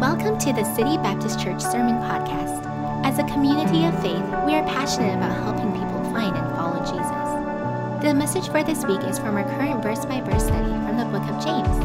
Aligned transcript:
Welcome 0.00 0.38
to 0.38 0.52
the 0.52 0.64
City 0.74 0.96
Baptist 0.98 1.38
Church 1.38 1.62
Sermon 1.62 1.94
Podcast. 2.02 2.66
As 3.06 3.20
a 3.20 3.24
community 3.30 3.86
of 3.86 3.94
faith, 4.02 4.26
we 4.44 4.58
are 4.58 4.66
passionate 4.66 5.14
about 5.14 5.32
helping 5.46 5.70
people 5.70 6.02
find 6.10 6.36
and 6.36 6.56
follow 6.56 6.82
Jesus. 6.82 8.02
The 8.02 8.12
message 8.12 8.50
for 8.50 8.64
this 8.64 8.84
week 8.84 9.00
is 9.04 9.20
from 9.20 9.36
our 9.36 9.44
current 9.44 9.84
verse 9.84 10.04
by 10.04 10.20
verse 10.20 10.42
study 10.42 10.74
from 10.82 10.98
the 10.98 11.06
book 11.06 11.22
of 11.30 11.38
James. 11.38 11.78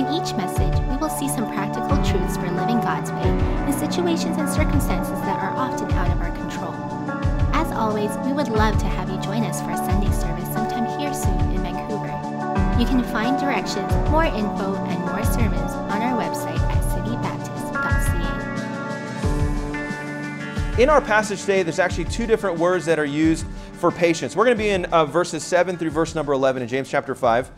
In 0.00 0.08
each 0.16 0.34
message, 0.34 0.80
we 0.88 0.96
will 0.96 1.12
see 1.12 1.28
some 1.28 1.46
practical 1.52 1.92
truths 2.02 2.40
for 2.40 2.48
living 2.50 2.80
God's 2.80 3.12
way 3.12 3.28
in 3.68 3.72
situations 3.76 4.38
and 4.38 4.48
circumstances 4.48 5.20
that 5.28 5.38
are 5.38 5.52
often 5.54 5.92
out 5.92 6.10
of 6.10 6.22
our 6.22 6.32
control. 6.32 6.72
As 7.52 7.70
always, 7.70 8.10
we 8.24 8.32
would 8.32 8.48
love 8.48 8.78
to 8.78 8.86
have 8.86 9.10
you 9.10 9.20
join 9.20 9.44
us 9.44 9.60
for 9.60 9.70
a 9.70 9.76
Sunday 9.76 10.10
service 10.10 10.48
sometime 10.56 10.88
here 10.98 11.12
soon 11.12 11.38
in 11.52 11.62
Vancouver. 11.62 12.08
You 12.80 12.86
can 12.88 13.04
find 13.12 13.38
directions, 13.38 13.92
more 14.10 14.24
info, 14.24 14.74
In 20.82 20.90
our 20.90 21.00
passage 21.00 21.42
today, 21.42 21.62
there's 21.62 21.78
actually 21.78 22.06
two 22.06 22.26
different 22.26 22.58
words 22.58 22.84
that 22.86 22.98
are 22.98 23.04
used 23.04 23.46
for 23.74 23.92
patience. 23.92 24.34
We're 24.34 24.46
going 24.46 24.56
to 24.56 24.60
be 24.60 24.70
in 24.70 24.86
uh, 24.86 25.04
verses 25.04 25.44
7 25.44 25.76
through 25.76 25.90
verse 25.90 26.16
number 26.16 26.32
11 26.32 26.60
in 26.60 26.66
James 26.66 26.90
chapter 26.90 27.14
5 27.14 27.52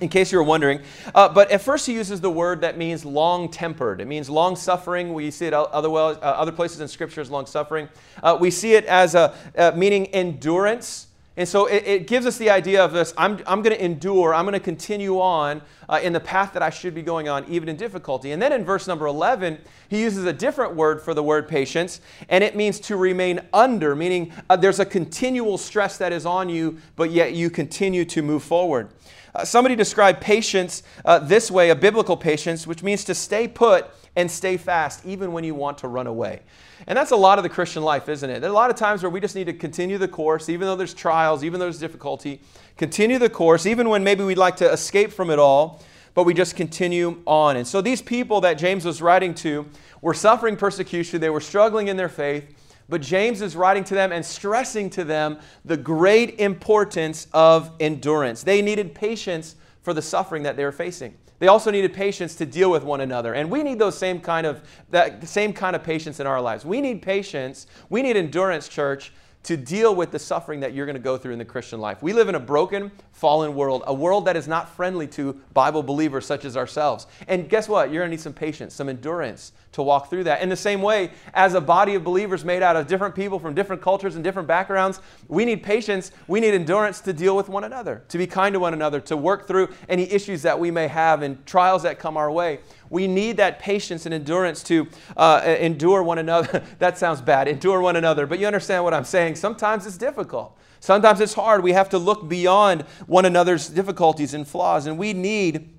in 0.00 0.08
case 0.08 0.32
you 0.32 0.38
were 0.38 0.44
wondering. 0.44 0.80
Uh, 1.14 1.28
but 1.28 1.52
at 1.52 1.62
first, 1.62 1.86
he 1.86 1.92
uses 1.94 2.20
the 2.20 2.30
word 2.32 2.62
that 2.62 2.76
means 2.76 3.04
long 3.04 3.48
tempered. 3.48 4.00
It 4.00 4.06
means 4.06 4.28
long 4.28 4.56
suffering. 4.56 5.14
We 5.14 5.30
see 5.30 5.46
it 5.46 5.54
other, 5.54 5.88
well, 5.88 6.08
uh, 6.08 6.18
other 6.18 6.50
places 6.50 6.80
in 6.80 6.88
Scripture 6.88 7.20
as 7.20 7.30
long 7.30 7.46
suffering. 7.46 7.88
Uh, 8.24 8.36
we 8.40 8.50
see 8.50 8.74
it 8.74 8.86
as 8.86 9.14
a, 9.14 9.36
uh, 9.56 9.70
meaning 9.76 10.06
endurance. 10.06 11.06
And 11.38 11.48
so 11.48 11.66
it, 11.66 11.84
it, 11.86 12.06
gives 12.08 12.26
us 12.26 12.36
the 12.36 12.50
idea 12.50 12.84
of 12.84 12.92
this 12.92 13.14
I'm, 13.16 13.38
I'm 13.46 13.62
going 13.62 13.74
to 13.74 13.82
endure, 13.82 14.34
I'm 14.34 14.44
going 14.44 14.54
to 14.54 14.60
continue 14.60 15.20
on 15.20 15.62
uh, 15.88 16.00
in 16.02 16.12
the 16.12 16.18
path 16.18 16.52
that 16.54 16.64
I 16.64 16.70
should 16.70 16.96
be 16.96 17.02
going 17.02 17.28
on, 17.28 17.44
even 17.48 17.68
in 17.68 17.76
difficulty. 17.76 18.32
And 18.32 18.42
then 18.42 18.52
in 18.52 18.64
verse 18.64 18.88
number 18.88 19.06
11, 19.06 19.56
he 19.88 20.00
uses 20.00 20.24
a 20.24 20.32
different 20.32 20.74
word 20.74 21.00
for 21.00 21.14
the 21.14 21.22
word 21.22 21.46
patience, 21.46 22.00
and 22.28 22.42
it 22.42 22.56
means 22.56 22.80
to 22.80 22.96
remain 22.96 23.38
under, 23.52 23.94
meaning 23.94 24.32
uh, 24.50 24.56
there's 24.56 24.80
a 24.80 24.84
continual 24.84 25.58
stress 25.58 25.96
that 25.98 26.12
is 26.12 26.26
on 26.26 26.48
you, 26.48 26.78
but 26.96 27.12
yet 27.12 27.34
you 27.34 27.50
continue 27.50 28.04
to 28.06 28.20
move 28.20 28.42
forward. 28.42 28.88
Uh, 29.34 29.44
somebody 29.44 29.76
described 29.76 30.20
patience 30.20 30.82
uh, 31.04 31.18
this 31.18 31.50
way 31.50 31.70
a 31.70 31.74
biblical 31.74 32.16
patience, 32.16 32.66
which 32.66 32.82
means 32.82 33.04
to 33.04 33.14
stay 33.14 33.46
put 33.46 33.86
and 34.16 34.30
stay 34.30 34.56
fast 34.56 35.04
even 35.06 35.32
when 35.32 35.44
you 35.44 35.54
want 35.54 35.78
to 35.78 35.88
run 35.88 36.06
away. 36.06 36.40
And 36.86 36.96
that's 36.96 37.10
a 37.10 37.16
lot 37.16 37.38
of 37.38 37.42
the 37.42 37.48
Christian 37.48 37.82
life, 37.82 38.08
isn't 38.08 38.28
it? 38.28 38.40
There 38.40 38.50
are 38.50 38.52
a 38.52 38.54
lot 38.54 38.70
of 38.70 38.76
times 38.76 39.02
where 39.02 39.10
we 39.10 39.20
just 39.20 39.34
need 39.34 39.46
to 39.46 39.52
continue 39.52 39.98
the 39.98 40.08
course, 40.08 40.48
even 40.48 40.66
though 40.66 40.76
there's 40.76 40.94
trials, 40.94 41.44
even 41.44 41.60
though 41.60 41.66
there's 41.66 41.78
difficulty. 41.78 42.40
Continue 42.76 43.18
the 43.18 43.30
course, 43.30 43.66
even 43.66 43.88
when 43.88 44.02
maybe 44.02 44.24
we'd 44.24 44.38
like 44.38 44.56
to 44.56 44.70
escape 44.70 45.12
from 45.12 45.30
it 45.30 45.38
all, 45.38 45.82
but 46.14 46.24
we 46.24 46.34
just 46.34 46.56
continue 46.56 47.22
on. 47.26 47.56
And 47.56 47.66
so 47.66 47.80
these 47.80 48.02
people 48.02 48.40
that 48.40 48.54
James 48.54 48.84
was 48.84 49.00
writing 49.02 49.34
to 49.34 49.66
were 50.00 50.14
suffering 50.14 50.56
persecution, 50.56 51.20
they 51.20 51.30
were 51.30 51.40
struggling 51.40 51.88
in 51.88 51.96
their 51.96 52.08
faith. 52.08 52.54
But 52.88 53.02
James 53.02 53.42
is 53.42 53.54
writing 53.54 53.84
to 53.84 53.94
them 53.94 54.12
and 54.12 54.24
stressing 54.24 54.90
to 54.90 55.04
them 55.04 55.38
the 55.64 55.76
great 55.76 56.40
importance 56.40 57.26
of 57.32 57.70
endurance. 57.80 58.42
They 58.42 58.62
needed 58.62 58.94
patience 58.94 59.56
for 59.82 59.92
the 59.92 60.02
suffering 60.02 60.42
that 60.44 60.56
they 60.56 60.64
were 60.64 60.72
facing. 60.72 61.14
They 61.38 61.48
also 61.48 61.70
needed 61.70 61.92
patience 61.92 62.34
to 62.36 62.46
deal 62.46 62.70
with 62.70 62.82
one 62.82 63.00
another. 63.00 63.34
And 63.34 63.50
we 63.50 63.62
need 63.62 63.78
those 63.78 63.96
same 63.96 64.20
kind 64.20 64.46
of 64.46 64.62
that 64.90 65.26
same 65.28 65.52
kind 65.52 65.76
of 65.76 65.84
patience 65.84 66.18
in 66.18 66.26
our 66.26 66.40
lives. 66.40 66.64
We 66.64 66.80
need 66.80 67.02
patience. 67.02 67.66
We 67.90 68.02
need 68.02 68.16
endurance, 68.16 68.68
church, 68.68 69.12
to 69.48 69.56
deal 69.56 69.94
with 69.94 70.10
the 70.10 70.18
suffering 70.18 70.60
that 70.60 70.74
you're 70.74 70.84
going 70.84 70.94
to 70.94 71.00
go 71.00 71.16
through 71.16 71.32
in 71.32 71.38
the 71.38 71.44
Christian 71.44 71.80
life. 71.80 72.02
We 72.02 72.12
live 72.12 72.28
in 72.28 72.34
a 72.34 72.38
broken, 72.38 72.92
fallen 73.12 73.54
world, 73.54 73.82
a 73.86 73.94
world 73.94 74.26
that 74.26 74.36
is 74.36 74.46
not 74.46 74.68
friendly 74.68 75.06
to 75.06 75.40
Bible 75.54 75.82
believers 75.82 76.26
such 76.26 76.44
as 76.44 76.54
ourselves. 76.54 77.06
And 77.28 77.48
guess 77.48 77.66
what? 77.66 77.90
You're 77.90 78.02
going 78.02 78.10
to 78.10 78.16
need 78.18 78.20
some 78.20 78.34
patience, 78.34 78.74
some 78.74 78.90
endurance 78.90 79.52
to 79.72 79.82
walk 79.82 80.10
through 80.10 80.24
that. 80.24 80.42
In 80.42 80.50
the 80.50 80.56
same 80.56 80.82
way, 80.82 81.12
as 81.32 81.54
a 81.54 81.62
body 81.62 81.94
of 81.94 82.04
believers 82.04 82.44
made 82.44 82.62
out 82.62 82.76
of 82.76 82.86
different 82.88 83.14
people 83.14 83.38
from 83.38 83.54
different 83.54 83.80
cultures 83.80 84.16
and 84.16 84.24
different 84.24 84.46
backgrounds, 84.46 85.00
we 85.28 85.46
need 85.46 85.62
patience, 85.62 86.10
we 86.26 86.40
need 86.40 86.52
endurance 86.52 87.00
to 87.00 87.14
deal 87.14 87.34
with 87.34 87.48
one 87.48 87.64
another, 87.64 88.02
to 88.08 88.18
be 88.18 88.26
kind 88.26 88.52
to 88.52 88.60
one 88.60 88.74
another, 88.74 89.00
to 89.00 89.16
work 89.16 89.46
through 89.46 89.70
any 89.88 90.10
issues 90.12 90.42
that 90.42 90.58
we 90.58 90.70
may 90.70 90.88
have 90.88 91.22
and 91.22 91.44
trials 91.46 91.82
that 91.84 91.98
come 91.98 92.18
our 92.18 92.30
way. 92.30 92.60
We 92.90 93.06
need 93.06 93.36
that 93.36 93.58
patience 93.58 94.06
and 94.06 94.14
endurance 94.14 94.62
to 94.64 94.88
uh, 95.16 95.42
endure 95.44 96.02
one 96.02 96.18
another. 96.18 96.62
that 96.78 96.98
sounds 96.98 97.20
bad, 97.20 97.48
endure 97.48 97.80
one 97.80 97.96
another, 97.96 98.26
but 98.26 98.38
you 98.38 98.46
understand 98.46 98.84
what 98.84 98.94
I'm 98.94 99.04
saying. 99.04 99.36
Sometimes 99.36 99.86
it's 99.86 99.98
difficult. 99.98 100.56
Sometimes 100.80 101.20
it's 101.20 101.34
hard. 101.34 101.62
We 101.62 101.72
have 101.72 101.88
to 101.90 101.98
look 101.98 102.28
beyond 102.28 102.82
one 103.06 103.24
another's 103.24 103.68
difficulties 103.68 104.34
and 104.34 104.46
flaws, 104.46 104.86
and 104.86 104.98
we 104.98 105.12
need 105.12 105.70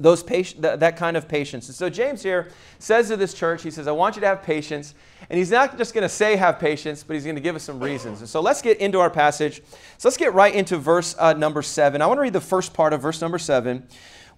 those 0.00 0.22
patient, 0.22 0.62
that, 0.62 0.80
that 0.80 0.96
kind 0.96 1.16
of 1.16 1.28
patience. 1.28 1.68
And 1.68 1.76
so 1.76 1.90
James 1.90 2.22
here 2.22 2.48
says 2.78 3.08
to 3.08 3.18
this 3.18 3.34
church, 3.34 3.62
he 3.62 3.70
says, 3.70 3.86
I 3.86 3.92
want 3.92 4.16
you 4.16 4.20
to 4.20 4.26
have 4.26 4.42
patience. 4.42 4.94
And 5.28 5.38
he's 5.38 5.50
not 5.50 5.76
just 5.76 5.92
going 5.92 6.02
to 6.02 6.08
say 6.08 6.36
have 6.36 6.58
patience, 6.58 7.04
but 7.04 7.14
he's 7.14 7.24
going 7.24 7.36
to 7.36 7.42
give 7.42 7.54
us 7.54 7.62
some 7.62 7.78
reasons. 7.78 8.20
And 8.20 8.28
so 8.28 8.40
let's 8.40 8.62
get 8.62 8.78
into 8.78 8.98
our 8.98 9.10
passage. 9.10 9.62
So 9.98 10.08
let's 10.08 10.16
get 10.16 10.32
right 10.32 10.54
into 10.54 10.78
verse 10.78 11.14
uh, 11.18 11.34
number 11.34 11.60
seven. 11.60 12.00
I 12.00 12.06
want 12.06 12.16
to 12.16 12.22
read 12.22 12.32
the 12.32 12.40
first 12.40 12.72
part 12.72 12.94
of 12.94 13.02
verse 13.02 13.20
number 13.20 13.38
seven, 13.38 13.86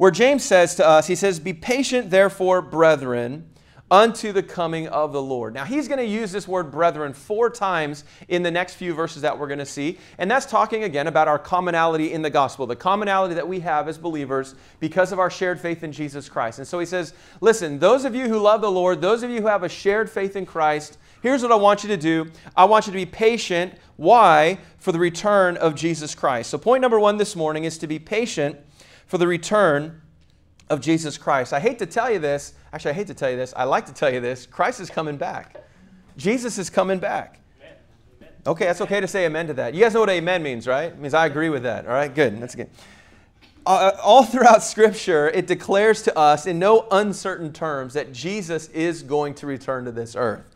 where 0.02 0.10
James 0.10 0.42
says 0.42 0.74
to 0.74 0.84
us, 0.84 1.06
he 1.06 1.14
says, 1.14 1.38
Be 1.38 1.52
patient, 1.52 2.10
therefore, 2.10 2.60
brethren 2.60 3.48
unto 3.88 4.32
the 4.32 4.42
coming 4.42 4.88
of 4.88 5.12
the 5.12 5.22
Lord. 5.22 5.54
Now, 5.54 5.64
he's 5.64 5.86
going 5.86 6.00
to 6.00 6.04
use 6.04 6.32
this 6.32 6.48
word 6.48 6.72
brethren 6.72 7.12
four 7.12 7.48
times 7.48 8.02
in 8.26 8.42
the 8.42 8.50
next 8.50 8.74
few 8.74 8.94
verses 8.94 9.22
that 9.22 9.38
we're 9.38 9.46
going 9.46 9.60
to 9.60 9.64
see. 9.64 10.00
And 10.18 10.28
that's 10.28 10.44
talking 10.44 10.82
again 10.82 11.06
about 11.06 11.28
our 11.28 11.38
commonality 11.38 12.12
in 12.12 12.20
the 12.20 12.30
gospel, 12.30 12.66
the 12.66 12.74
commonality 12.74 13.36
that 13.36 13.46
we 13.46 13.60
have 13.60 13.86
as 13.86 13.96
believers 13.96 14.56
because 14.80 15.12
of 15.12 15.20
our 15.20 15.30
shared 15.30 15.60
faith 15.60 15.84
in 15.84 15.92
Jesus 15.92 16.28
Christ. 16.28 16.58
And 16.58 16.66
so 16.66 16.80
he 16.80 16.86
says, 16.86 17.14
Listen, 17.40 17.78
those 17.78 18.04
of 18.04 18.12
you 18.12 18.26
who 18.26 18.40
love 18.40 18.60
the 18.60 18.72
Lord, 18.72 19.00
those 19.00 19.22
of 19.22 19.30
you 19.30 19.40
who 19.40 19.46
have 19.46 19.62
a 19.62 19.68
shared 19.68 20.10
faith 20.10 20.34
in 20.34 20.46
Christ, 20.46 20.98
here's 21.22 21.44
what 21.44 21.52
I 21.52 21.54
want 21.54 21.84
you 21.84 21.88
to 21.90 21.96
do 21.96 22.28
I 22.56 22.64
want 22.64 22.88
you 22.88 22.92
to 22.92 22.98
be 22.98 23.06
patient. 23.06 23.74
Why? 23.94 24.58
For 24.78 24.90
the 24.90 24.98
return 24.98 25.56
of 25.58 25.76
Jesus 25.76 26.16
Christ. 26.16 26.50
So, 26.50 26.58
point 26.58 26.80
number 26.80 26.98
one 26.98 27.18
this 27.18 27.36
morning 27.36 27.62
is 27.62 27.78
to 27.78 27.86
be 27.86 28.00
patient 28.00 28.58
for 29.06 29.18
the 29.18 29.26
return 29.26 30.00
of 30.70 30.80
Jesus 30.80 31.18
Christ. 31.18 31.52
I 31.52 31.60
hate 31.60 31.78
to 31.80 31.86
tell 31.86 32.10
you 32.10 32.18
this. 32.18 32.54
Actually, 32.72 32.92
I 32.92 32.94
hate 32.94 33.06
to 33.08 33.14
tell 33.14 33.30
you 33.30 33.36
this. 33.36 33.52
I 33.56 33.64
like 33.64 33.86
to 33.86 33.94
tell 33.94 34.12
you 34.12 34.20
this. 34.20 34.46
Christ 34.46 34.80
is 34.80 34.88
coming 34.88 35.16
back. 35.16 35.62
Jesus 36.16 36.58
is 36.58 36.70
coming 36.70 36.98
back. 36.98 37.38
Okay, 38.46 38.64
that's 38.64 38.80
okay 38.80 39.00
to 39.00 39.06
say 39.06 39.26
amen 39.26 39.46
to 39.46 39.54
that. 39.54 39.72
You 39.72 39.80
guys 39.80 39.94
know 39.94 40.00
what 40.00 40.10
amen 40.10 40.42
means, 40.42 40.66
right? 40.66 40.92
It 40.92 40.98
means 40.98 41.14
I 41.14 41.26
agree 41.26 41.48
with 41.48 41.62
that. 41.62 41.86
All 41.86 41.92
right, 41.92 42.12
good. 42.12 42.40
That's 42.40 42.56
good. 42.56 42.68
Uh, 43.64 43.92
all 44.02 44.24
throughout 44.24 44.64
Scripture, 44.64 45.28
it 45.28 45.46
declares 45.46 46.02
to 46.02 46.18
us 46.18 46.46
in 46.46 46.58
no 46.58 46.88
uncertain 46.90 47.52
terms 47.52 47.94
that 47.94 48.12
Jesus 48.12 48.66
is 48.68 49.04
going 49.04 49.34
to 49.34 49.46
return 49.46 49.84
to 49.84 49.92
this 49.92 50.16
earth. 50.16 50.51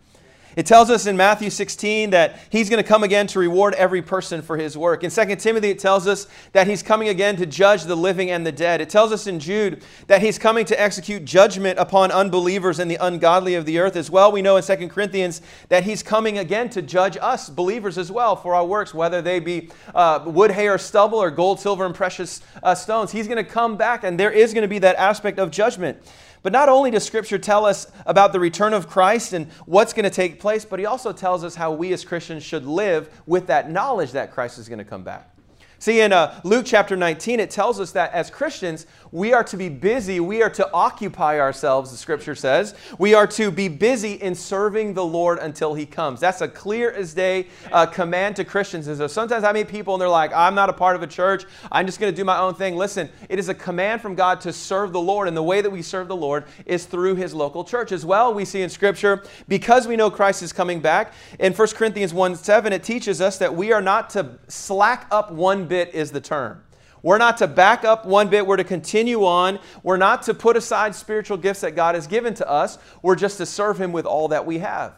It 0.57 0.65
tells 0.65 0.89
us 0.89 1.05
in 1.05 1.19
Matthew 1.19 1.51
16 1.51 2.11
that 2.11 2.39
he's 2.49 2.71
going 2.71 2.83
to 2.83 2.89
come 2.89 3.05
again 3.05 3.27
to 3.27 3.39
reward 3.39 3.75
every 3.75 4.01
person 4.01 4.41
for 4.41 4.57
his 4.57 4.75
work. 4.75 5.05
In 5.05 5.11
2 5.11 5.37
Timothy, 5.37 5.69
it 5.69 5.79
tells 5.79 6.07
us 6.07 6.27
that 6.53 6.67
he's 6.67 6.83
coming 6.83 7.09
again 7.09 7.37
to 7.37 7.45
judge 7.45 7.85
the 7.85 7.95
living 7.95 8.31
and 8.31 8.47
the 8.47 8.53
dead. 8.53 8.81
It 8.81 8.89
tells 8.89 9.13
us 9.13 9.27
in 9.27 9.39
Jude 9.39 9.85
that 10.07 10.23
he's 10.23 10.39
coming 10.39 10.65
to 10.65 10.81
execute 10.81 11.27
judgment 11.27 11.79
upon 11.79 12.11
unbelievers 12.11 12.79
and 12.79 12.91
the 12.91 12.97
ungodly 12.97 13.55
of 13.55 13.67
the 13.67 13.79
earth 13.79 13.97
as 13.97 14.11
well. 14.11 14.33
We 14.33 14.41
know 14.41 14.57
in 14.57 14.63
2 14.63 14.89
Corinthians 14.89 15.43
that 15.69 15.85
he's 15.85 16.03
coming 16.03 16.39
again 16.39 16.71
to 16.71 16.81
judge 16.81 17.19
us, 17.21 17.51
believers 17.51 17.99
as 17.99 18.11
well, 18.11 18.35
for 18.35 18.55
our 18.55 18.65
works, 18.65 18.95
whether 18.95 19.21
they 19.21 19.41
be 19.41 19.69
uh, 19.95 20.23
wood, 20.25 20.53
hay, 20.53 20.69
or 20.69 20.79
stubble, 20.79 21.19
or 21.19 21.31
gold, 21.31 21.61
silver, 21.61 21.85
and 21.85 21.95
precious 21.95 22.41
uh, 22.63 22.75
stones. 22.75 23.13
He's 23.13 23.29
going 23.29 23.45
to 23.45 23.51
come 23.51 23.77
back, 23.77 24.05
and 24.05 24.19
there 24.19 24.33
is 24.33 24.55
going 24.55 24.63
to 24.63 24.69
be 24.69 24.79
that 24.79 24.97
aspect 24.97 25.39
of 25.39 25.51
judgment. 25.51 25.99
But 26.47 26.53
not 26.53 26.69
only 26.69 26.93
does 26.93 27.05
Scripture 27.05 27.39
tell 27.39 27.65
us 27.65 27.91
about 28.07 28.33
the 28.33 28.39
return 28.39 28.73
of 28.73 28.87
Christ 28.87 29.33
and 29.33 29.51
what's 29.65 29.93
going 29.93 30.05
to 30.05 30.11
take 30.11 30.39
place, 30.39 30.46
but 30.65 30.79
He 30.79 30.87
also 30.87 31.13
tells 31.13 31.45
us 31.45 31.55
how 31.55 31.73
we 31.73 31.93
as 31.93 32.05
Christians 32.05 32.43
should 32.43 32.65
live 32.65 33.23
with 33.27 33.47
that 33.49 33.71
knowledge 33.71 34.13
that 34.13 34.33
Christ 34.33 34.59
is 34.59 34.69
going 34.69 34.79
to 34.79 34.85
come 34.85 35.03
back. 35.03 35.36
See, 35.79 36.01
in 36.01 36.13
uh, 36.13 36.41
Luke 36.43 36.65
chapter 36.67 36.97
19, 36.97 37.39
it 37.39 37.51
tells 37.51 37.79
us 37.81 37.93
that 37.93 38.13
as 38.13 38.31
Christians, 38.31 38.87
we 39.13 39.35
are 39.35 39.45
to 39.45 39.57
be 39.59 39.69
busy. 39.69 40.21
We 40.21 40.43
are 40.43 40.51
to 40.51 40.71
occupy 40.73 41.39
ourselves, 41.39 41.91
the 41.91 41.99
scripture 41.99 42.35
says. 42.35 42.75
We 42.99 43.13
are 43.13 43.27
to 43.29 43.51
be 43.51 43.69
busy 43.69 44.15
in 44.15 44.35
serving 44.35 44.95
the 44.95 45.05
Lord 45.05 45.39
until 45.39 45.75
He 45.75 45.85
comes. 45.85 46.19
That's 46.19 46.41
a 46.41 46.49
clear 46.49 46.91
as 46.91 47.13
day 47.13 47.49
uh, 47.71 47.87
command 47.87 48.37
to 48.37 48.45
Christians. 48.45 48.89
And 48.89 48.97
so 48.97 49.07
sometimes 49.07 49.45
I 49.45 49.53
meet 49.53 49.69
people 49.69 49.95
and 49.95 50.01
they're 50.01 50.09
like, 50.09 50.33
I'm 50.33 50.55
not 50.55 50.71
a 50.71 50.73
part 50.73 50.97
of 50.97 51.03
a 51.03 51.07
church. 51.07 51.45
I'm 51.71 51.85
just 51.85 52.01
going 52.01 52.13
to 52.13 52.17
do 52.17 52.25
my 52.25 52.39
own 52.39 52.55
thing. 52.55 52.77
Listen, 52.77 53.11
it 53.29 53.39
is 53.39 53.51
a 53.51 53.55
command 53.55 54.01
from 54.01 54.15
God 54.15 54.41
to 54.43 54.53
serve 54.53 54.93
the 54.93 55.01
Lord. 55.01 55.29
And 55.29 55.37
the 55.37 55.43
way 55.43 55.61
that 55.61 55.71
we 55.71 55.83
serve 55.83 56.09
the 56.09 56.17
Lord 56.17 56.45
is 56.65 56.87
through 56.87 57.17
His 57.17 57.35
local 57.35 57.65
church. 57.65 57.93
As 57.93 58.05
well, 58.05 58.33
we 58.33 58.47
see 58.47 58.63
in 58.63 58.71
scripture, 58.71 59.25
because 59.47 59.87
we 59.87 59.97
know 59.97 60.11
Christ 60.11 60.43
is 60.43 60.53
coming 60.55 60.81
back, 60.81 61.13
in 61.39 61.53
1 61.53 61.69
Corinthians 61.69 62.15
1 62.15 62.37
7, 62.37 62.73
it 62.73 62.83
teaches 62.83 63.21
us 63.21 63.39
that 63.39 63.55
we 63.55 63.73
are 63.73 63.83
not 63.83 64.11
to 64.11 64.39
slack 64.49 65.07
up 65.11 65.31
one 65.31 65.66
bit 65.67 65.95
is 65.95 66.13
the 66.13 66.21
term. 66.21 66.63
We're 67.03 67.19
not 67.19 67.37
to 67.39 67.47
back 67.47 67.85
up 67.85 68.05
one 68.05 68.29
bit, 68.29 68.47
we're 68.47 68.57
to 68.57 68.65
continue 68.65 69.25
on. 69.25 69.61
We're 69.83 69.97
not 69.97 70.23
to 70.23 70.35
put 70.35 70.57
aside 70.57 70.95
spiritual 70.95 71.37
gifts 71.37 71.61
that 71.61 71.77
God 71.77 71.95
has 71.95 72.07
given 72.07 72.35
to 72.35 72.49
us. 72.49 72.79
We're 73.03 73.17
just 73.17 73.37
to 73.39 73.47
serve 73.47 73.81
Him 73.81 73.93
with 73.93 74.07
all 74.07 74.29
that 74.29 74.45
we 74.45 74.59
have. 74.59 74.95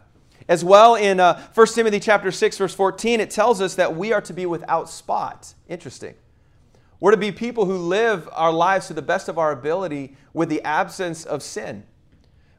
As 0.48 0.64
well, 0.64 0.94
in 0.94 1.20
uh, 1.20 1.42
1 1.52 1.66
Timothy 1.74 2.00
chapter 2.00 2.30
6, 2.30 2.56
verse 2.56 2.74
14, 2.74 3.20
it 3.20 3.30
tells 3.30 3.60
us 3.60 3.74
that 3.74 3.94
we 3.94 4.12
are 4.14 4.22
to 4.22 4.32
be 4.32 4.46
without 4.46 4.88
spot. 4.88 5.52
Interesting. 5.68 6.14
We're 7.00 7.10
to 7.10 7.18
be 7.18 7.30
people 7.30 7.66
who 7.66 7.76
live 7.76 8.28
our 8.32 8.52
lives 8.52 8.86
to 8.86 8.94
the 8.94 9.02
best 9.02 9.28
of 9.28 9.38
our 9.38 9.52
ability 9.52 10.16
with 10.32 10.48
the 10.48 10.62
absence 10.62 11.24
of 11.24 11.42
sin. 11.42 11.84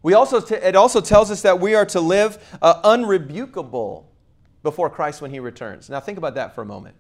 We 0.02 0.14
also 0.14 0.40
t- 0.40 0.56
it 0.56 0.76
also 0.76 1.02
tells 1.02 1.30
us 1.32 1.42
that 1.42 1.60
we 1.60 1.76
are 1.76 1.86
to 1.88 2.00
live 2.00 2.58
uh, 2.62 2.82
unrebukable 2.84 4.06
before 4.64 4.90
Christ 4.90 5.22
when 5.22 5.32
he 5.32 5.40
returns. 5.40 5.90
Now, 5.90 6.00
think 6.00 6.18
about 6.18 6.36
that 6.36 6.56
for 6.56 6.62
a 6.62 6.66
moment. 6.66 6.96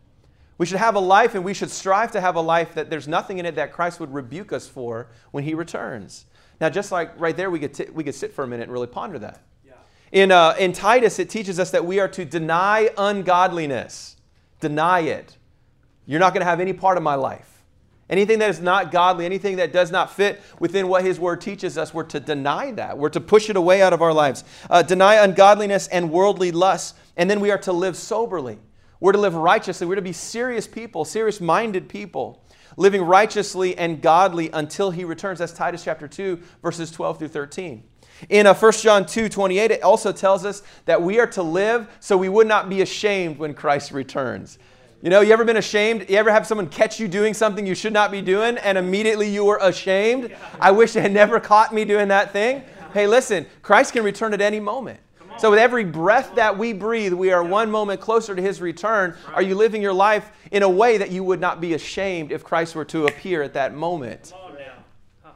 We 0.59 0.65
should 0.65 0.77
have 0.77 0.95
a 0.95 0.99
life 0.99 1.35
and 1.35 1.43
we 1.43 1.53
should 1.53 1.71
strive 1.71 2.11
to 2.11 2.21
have 2.21 2.35
a 2.35 2.41
life 2.41 2.75
that 2.75 2.89
there's 2.89 3.07
nothing 3.07 3.39
in 3.39 3.45
it 3.45 3.55
that 3.55 3.71
Christ 3.71 3.99
would 4.01 4.13
rebuke 4.13 4.51
us 4.51 4.67
for 4.67 5.07
when 5.31 5.45
he 5.45 5.53
returns. 5.53 6.25
Now, 6.59 6.69
just 6.69 6.91
like 6.91 7.17
right 7.17 7.35
there, 7.35 7.49
we 7.49 7.59
could, 7.59 7.73
t- 7.73 7.87
we 7.93 8.03
could 8.03 8.13
sit 8.13 8.33
for 8.33 8.43
a 8.43 8.47
minute 8.47 8.63
and 8.63 8.73
really 8.73 8.85
ponder 8.85 9.17
that. 9.19 9.41
Yeah. 9.65 9.71
In, 10.11 10.33
uh, 10.33 10.55
in 10.59 10.73
Titus, 10.73 11.17
it 11.17 11.29
teaches 11.29 11.61
us 11.61 11.71
that 11.71 11.85
we 11.85 12.01
are 12.01 12.09
to 12.09 12.25
deny 12.25 12.89
ungodliness. 12.97 14.17
Deny 14.59 14.99
it. 14.99 15.37
You're 16.05 16.19
not 16.19 16.33
going 16.33 16.41
to 16.41 16.49
have 16.49 16.59
any 16.59 16.73
part 16.73 16.97
of 16.97 17.03
my 17.03 17.15
life. 17.15 17.63
Anything 18.09 18.39
that 18.39 18.49
is 18.49 18.59
not 18.59 18.91
godly, 18.91 19.25
anything 19.25 19.55
that 19.57 19.71
does 19.71 19.91
not 19.91 20.13
fit 20.13 20.41
within 20.59 20.89
what 20.89 21.05
His 21.05 21.21
Word 21.21 21.39
teaches 21.39 21.77
us, 21.77 21.93
we're 21.93 22.03
to 22.05 22.19
deny 22.19 22.71
that. 22.71 22.97
We're 22.97 23.09
to 23.09 23.21
push 23.21 23.49
it 23.49 23.55
away 23.55 23.81
out 23.81 23.93
of 23.93 24.01
our 24.01 24.13
lives. 24.13 24.43
Uh, 24.69 24.81
deny 24.81 25.23
ungodliness 25.23 25.87
and 25.87 26.11
worldly 26.11 26.51
lusts, 26.51 26.95
and 27.15 27.29
then 27.29 27.39
we 27.39 27.49
are 27.49 27.57
to 27.59 27.71
live 27.71 27.95
soberly. 27.95 28.57
We're 28.99 29.13
to 29.13 29.17
live 29.17 29.35
righteously. 29.35 29.87
We're 29.87 29.95
to 29.95 30.01
be 30.01 30.13
serious 30.13 30.67
people, 30.67 31.05
serious 31.05 31.39
minded 31.39 31.87
people, 31.87 32.43
living 32.75 33.01
righteously 33.01 33.77
and 33.77 34.01
godly 34.01 34.49
until 34.51 34.91
he 34.91 35.05
returns. 35.05 35.39
That's 35.39 35.53
Titus 35.53 35.83
chapter 35.83 36.07
2, 36.07 36.39
verses 36.61 36.91
12 36.91 37.19
through 37.19 37.27
13. 37.29 37.83
In 38.27 38.47
uh, 38.47 38.53
1 38.53 38.71
John 38.73 39.05
2 39.05 39.29
28, 39.29 39.71
it 39.71 39.83
also 39.83 40.11
tells 40.11 40.43
us 40.43 40.61
that 40.85 41.01
we 41.01 41.19
are 41.19 41.27
to 41.27 41.41
live 41.41 41.87
so 42.01 42.17
we 42.17 42.27
would 42.27 42.47
not 42.47 42.67
be 42.67 42.81
ashamed 42.81 43.37
when 43.37 43.53
Christ 43.53 43.91
returns. 43.91 44.59
You 45.01 45.09
know, 45.09 45.21
you 45.21 45.31
ever 45.31 45.45
been 45.45 45.55
ashamed? 45.55 46.09
You 46.09 46.17
ever 46.17 46.29
have 46.29 46.45
someone 46.45 46.67
catch 46.67 46.99
you 46.99 47.07
doing 47.07 47.33
something 47.33 47.65
you 47.65 47.75
should 47.75 47.93
not 47.93 48.11
be 48.11 48.21
doing 48.21 48.57
and 48.57 48.77
immediately 48.77 49.29
you 49.29 49.45
were 49.45 49.57
ashamed? 49.61 50.35
I 50.59 50.71
wish 50.71 50.91
they 50.91 51.01
had 51.01 51.13
never 51.13 51.39
caught 51.39 51.73
me 51.73 51.85
doing 51.85 52.09
that 52.09 52.33
thing. 52.33 52.63
Hey, 52.93 53.07
listen, 53.07 53.45
Christ 53.61 53.93
can 53.93 54.03
return 54.03 54.33
at 54.33 54.41
any 54.41 54.59
moment. 54.59 54.99
So, 55.39 55.51
with 55.51 55.59
every 55.59 55.85
breath 55.85 56.35
that 56.35 56.57
we 56.57 56.73
breathe, 56.73 57.13
we 57.13 57.31
are 57.31 57.41
one 57.41 57.71
moment 57.71 58.01
closer 58.01 58.35
to 58.35 58.41
his 58.41 58.59
return. 58.59 59.15
Are 59.33 59.41
you 59.41 59.55
living 59.55 59.81
your 59.81 59.93
life 59.93 60.31
in 60.51 60.63
a 60.63 60.69
way 60.69 60.97
that 60.97 61.11
you 61.11 61.23
would 61.23 61.39
not 61.39 61.61
be 61.61 61.73
ashamed 61.73 62.33
if 62.33 62.43
Christ 62.43 62.75
were 62.75 62.83
to 62.85 63.05
appear 63.05 63.41
at 63.41 63.53
that 63.53 63.73
moment? 63.73 64.33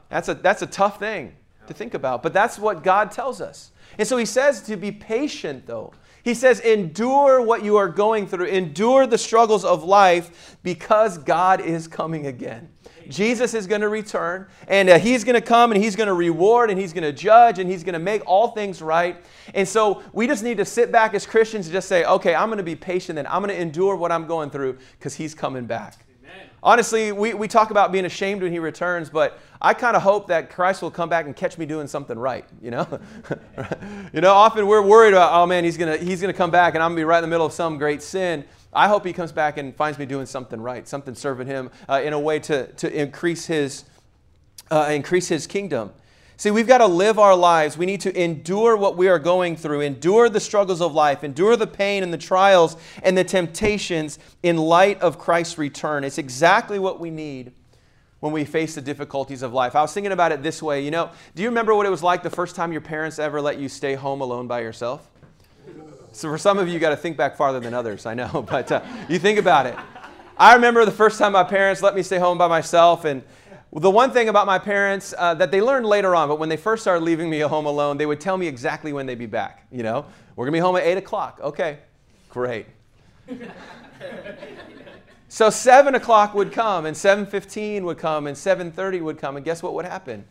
That's 0.10 0.28
a, 0.28 0.34
that's 0.34 0.62
a 0.62 0.68
tough 0.68 1.00
thing 1.00 1.34
to 1.68 1.74
think 1.74 1.94
about, 1.94 2.22
but 2.22 2.34
that's 2.34 2.60
what 2.60 2.84
God 2.84 3.12
tells 3.12 3.40
us. 3.40 3.72
And 3.98 4.08
so 4.08 4.18
he 4.18 4.26
says 4.26 4.62
to 4.64 4.76
be 4.76 4.92
patient, 4.92 5.66
though. 5.66 5.94
He 6.24 6.34
says, 6.34 6.60
endure 6.60 7.42
what 7.42 7.64
you 7.64 7.78
are 7.78 7.90
going 7.90 8.28
through, 8.28 8.46
endure 8.46 9.08
the 9.08 9.18
struggles 9.18 9.66
of 9.66 9.84
life 9.84 10.58
because 10.64 11.18
God 11.18 11.60
is 11.62 11.88
coming 11.88 12.28
again. 12.28 12.70
Jesus 13.10 13.54
is 13.54 13.68
going 13.68 13.82
to 13.82 13.90
return, 13.90 14.48
and 14.68 14.90
uh, 14.90 15.00
he's 15.00 15.24
going 15.24 15.36
to 15.36 15.42
come 15.42 15.72
and 15.72 15.82
he's 15.82 15.96
going 15.96 16.08
to 16.08 16.14
reward 16.14 16.70
and 16.70 16.80
he's 16.80 16.94
going 16.94 17.04
to 17.04 17.14
judge 17.14 17.60
and 17.60 17.70
he's 17.70 17.84
going 17.84 17.94
to 17.94 18.00
make 18.00 18.22
all 18.26 18.50
things 18.50 18.82
right. 18.82 19.24
And 19.54 19.68
so 19.68 20.04
we 20.14 20.28
just 20.28 20.44
need 20.44 20.58
to 20.58 20.66
sit 20.66 20.92
back 20.92 21.14
as 21.14 21.26
Christians 21.26 21.68
and 21.68 21.74
just 21.74 21.88
say, 21.88 22.06
okay, 22.06 22.36
I'm 22.36 22.50
going 22.50 22.58
to 22.58 22.64
be 22.64 22.76
patient 22.76 23.20
and 23.20 23.28
I'm 23.28 23.42
going 23.42 23.54
to 23.56 23.62
endure 23.62 23.96
what 23.96 24.12
I'm 24.12 24.28
going 24.28 24.50
through 24.50 24.78
because 24.98 25.16
he's 25.16 25.36
coming 25.36 25.66
back. 25.66 26.06
Honestly, 26.64 27.12
we, 27.12 27.34
we 27.34 27.50
talk 27.50 27.72
about 27.72 27.92
being 27.92 28.06
ashamed 28.06 28.42
when 28.42 28.54
he 28.54 28.58
returns, 28.58 29.10
but 29.10 29.38
I 29.62 29.74
kind 29.74 29.98
of 29.98 30.02
hope 30.02 30.28
that 30.28 30.50
Christ 30.50 30.82
will 30.82 30.92
come 30.92 31.10
back 31.10 31.26
and 31.26 31.36
catch 31.36 31.58
me 31.58 31.66
doing 31.66 31.88
something 31.88 32.18
right, 32.18 32.46
you 32.62 32.72
know? 32.72 32.88
you 34.14 34.22
know, 34.22 34.34
often 34.34 34.66
we're 34.66 34.82
worried 34.82 35.14
about, 35.14 35.34
oh 35.34 35.46
man, 35.46 35.66
he's 35.66 35.76
going 35.76 36.00
to 36.00 36.04
he's 36.04 36.22
to 36.22 36.32
come 36.32 36.52
back 36.52 36.74
and 36.74 36.82
I'm 36.82 36.92
going 36.92 36.98
to 36.98 37.02
be 37.02 37.04
right 37.04 37.18
in 37.18 37.24
the 37.24 37.28
middle 37.28 37.46
of 37.46 37.52
some 37.52 37.78
great 37.78 38.02
sin. 38.02 38.46
I 38.72 38.88
hope 38.88 39.06
he 39.06 39.12
comes 39.12 39.34
back 39.34 39.58
and 39.58 39.76
finds 39.76 40.00
me 40.00 40.06
doing 40.06 40.26
something 40.26 40.60
right, 40.62 40.88
something 40.88 41.16
serving 41.16 41.48
him 41.48 41.70
uh, 41.90 42.02
in 42.02 42.14
a 42.14 42.20
way 42.20 42.40
to, 42.40 42.68
to 42.68 42.90
increase, 42.90 43.46
his, 43.46 43.84
uh, 44.72 44.90
increase 44.90 45.28
his 45.28 45.46
kingdom. 45.46 45.92
See, 46.44 46.52
we've 46.52 46.68
got 46.68 46.80
to 46.80 46.88
live 46.88 47.20
our 47.20 47.38
lives. 47.38 47.78
We 47.78 47.86
need 47.86 48.02
to 48.02 48.22
endure 48.22 48.76
what 48.76 48.98
we 48.98 49.08
are 49.08 49.18
going 49.18 49.56
through, 49.56 49.80
endure 49.80 50.28
the 50.28 50.42
struggles 50.42 50.82
of 50.82 50.94
life, 50.94 51.24
endure 51.24 51.56
the 51.56 51.66
pain 51.66 52.04
and 52.04 52.12
the 52.12 52.18
trials 52.18 52.76
and 53.02 53.18
the 53.18 53.24
temptations 53.24 54.20
in 54.44 54.58
light 54.58 55.00
of 55.00 55.18
Christ's 55.18 55.58
return. 55.58 56.04
It's 56.04 56.18
exactly 56.18 56.80
what 56.80 57.00
we 57.00 57.12
need 57.12 57.54
when 58.20 58.34
we 58.34 58.44
face 58.44 58.76
the 58.76 58.82
difficulties 58.82 59.42
of 59.42 59.54
life. 59.54 59.74
I 59.74 59.82
was 59.84 59.94
thinking 59.94 60.12
about 60.12 60.34
it 60.34 60.44
this 60.44 60.62
way. 60.62 60.84
You 60.84 60.92
know, 60.92 61.12
do 61.34 61.44
you 61.44 61.48
remember 61.48 61.74
what 61.76 61.86
it 61.86 61.90
was 61.90 62.04
like 62.04 62.24
the 62.24 62.30
first 62.30 62.58
time 62.58 62.74
your 62.74 62.82
parents 62.82 63.20
ever 63.20 63.40
let 63.40 63.58
you 63.58 63.70
stay 63.70 63.94
home 63.94 64.20
alone 64.20 64.46
by 64.46 64.60
yourself? 64.60 65.10
So 66.12 66.28
for 66.28 66.38
some 66.38 66.58
of 66.58 66.68
you, 66.68 66.74
you 66.74 66.80
got 66.82 66.90
to 66.90 66.98
think 66.98 67.16
back 67.16 67.38
farther 67.38 67.62
than 67.62 67.74
others, 67.74 68.06
I 68.06 68.16
know, 68.16 68.46
but 68.50 68.70
uh, 68.70 68.82
you 69.08 69.18
think 69.18 69.40
about 69.40 69.66
it. 69.66 69.78
I 70.38 70.56
remember 70.56 70.84
the 70.84 70.92
first 70.92 71.20
time 71.20 71.32
my 71.32 71.46
parents 71.46 71.82
let 71.82 71.96
me 71.96 72.04
stay 72.04 72.18
home 72.18 72.38
by 72.38 72.50
myself, 72.50 73.06
and 73.06 73.24
the 73.82 73.90
one 73.90 74.12
thing 74.12 74.30
about 74.30 74.46
my 74.46 74.60
parents 74.60 75.14
uh, 75.18 75.34
that 75.36 75.52
they 75.52 75.62
learned 75.62 75.86
later 75.86 76.16
on, 76.16 76.28
but 76.28 76.38
when 76.38 76.50
they 76.50 76.58
first 76.58 76.84
started 76.84 77.04
leaving 77.04 77.30
me 77.30 77.40
home 77.40 77.66
alone, 77.66 77.98
they 77.98 78.06
would 78.06 78.22
tell 78.22 78.38
me 78.38 78.48
exactly 78.48 78.94
when 78.94 79.06
they'd 79.06 79.18
be 79.18 79.26
back. 79.26 79.66
You 79.72 79.82
know, 79.84 80.06
we're 80.36 80.46
gonna 80.46 80.54
be 80.54 80.60
home 80.60 80.76
at 80.76 80.84
eight 80.84 80.98
o'clock. 80.98 81.40
Okay, 81.42 81.80
great. 82.30 82.68
so 85.28 85.50
seven 85.50 85.96
o'clock 85.96 86.36
would 86.36 86.52
come, 86.52 86.86
and 86.86 86.96
seven 86.96 87.26
fifteen 87.26 87.84
would 87.86 87.98
come, 87.98 88.28
and 88.28 88.38
seven 88.38 88.72
thirty 88.72 89.02
would 89.02 89.18
come, 89.18 89.38
and 89.38 89.46
guess 89.46 89.64
what 89.64 89.74
would 89.74 89.86
happen? 89.86 90.24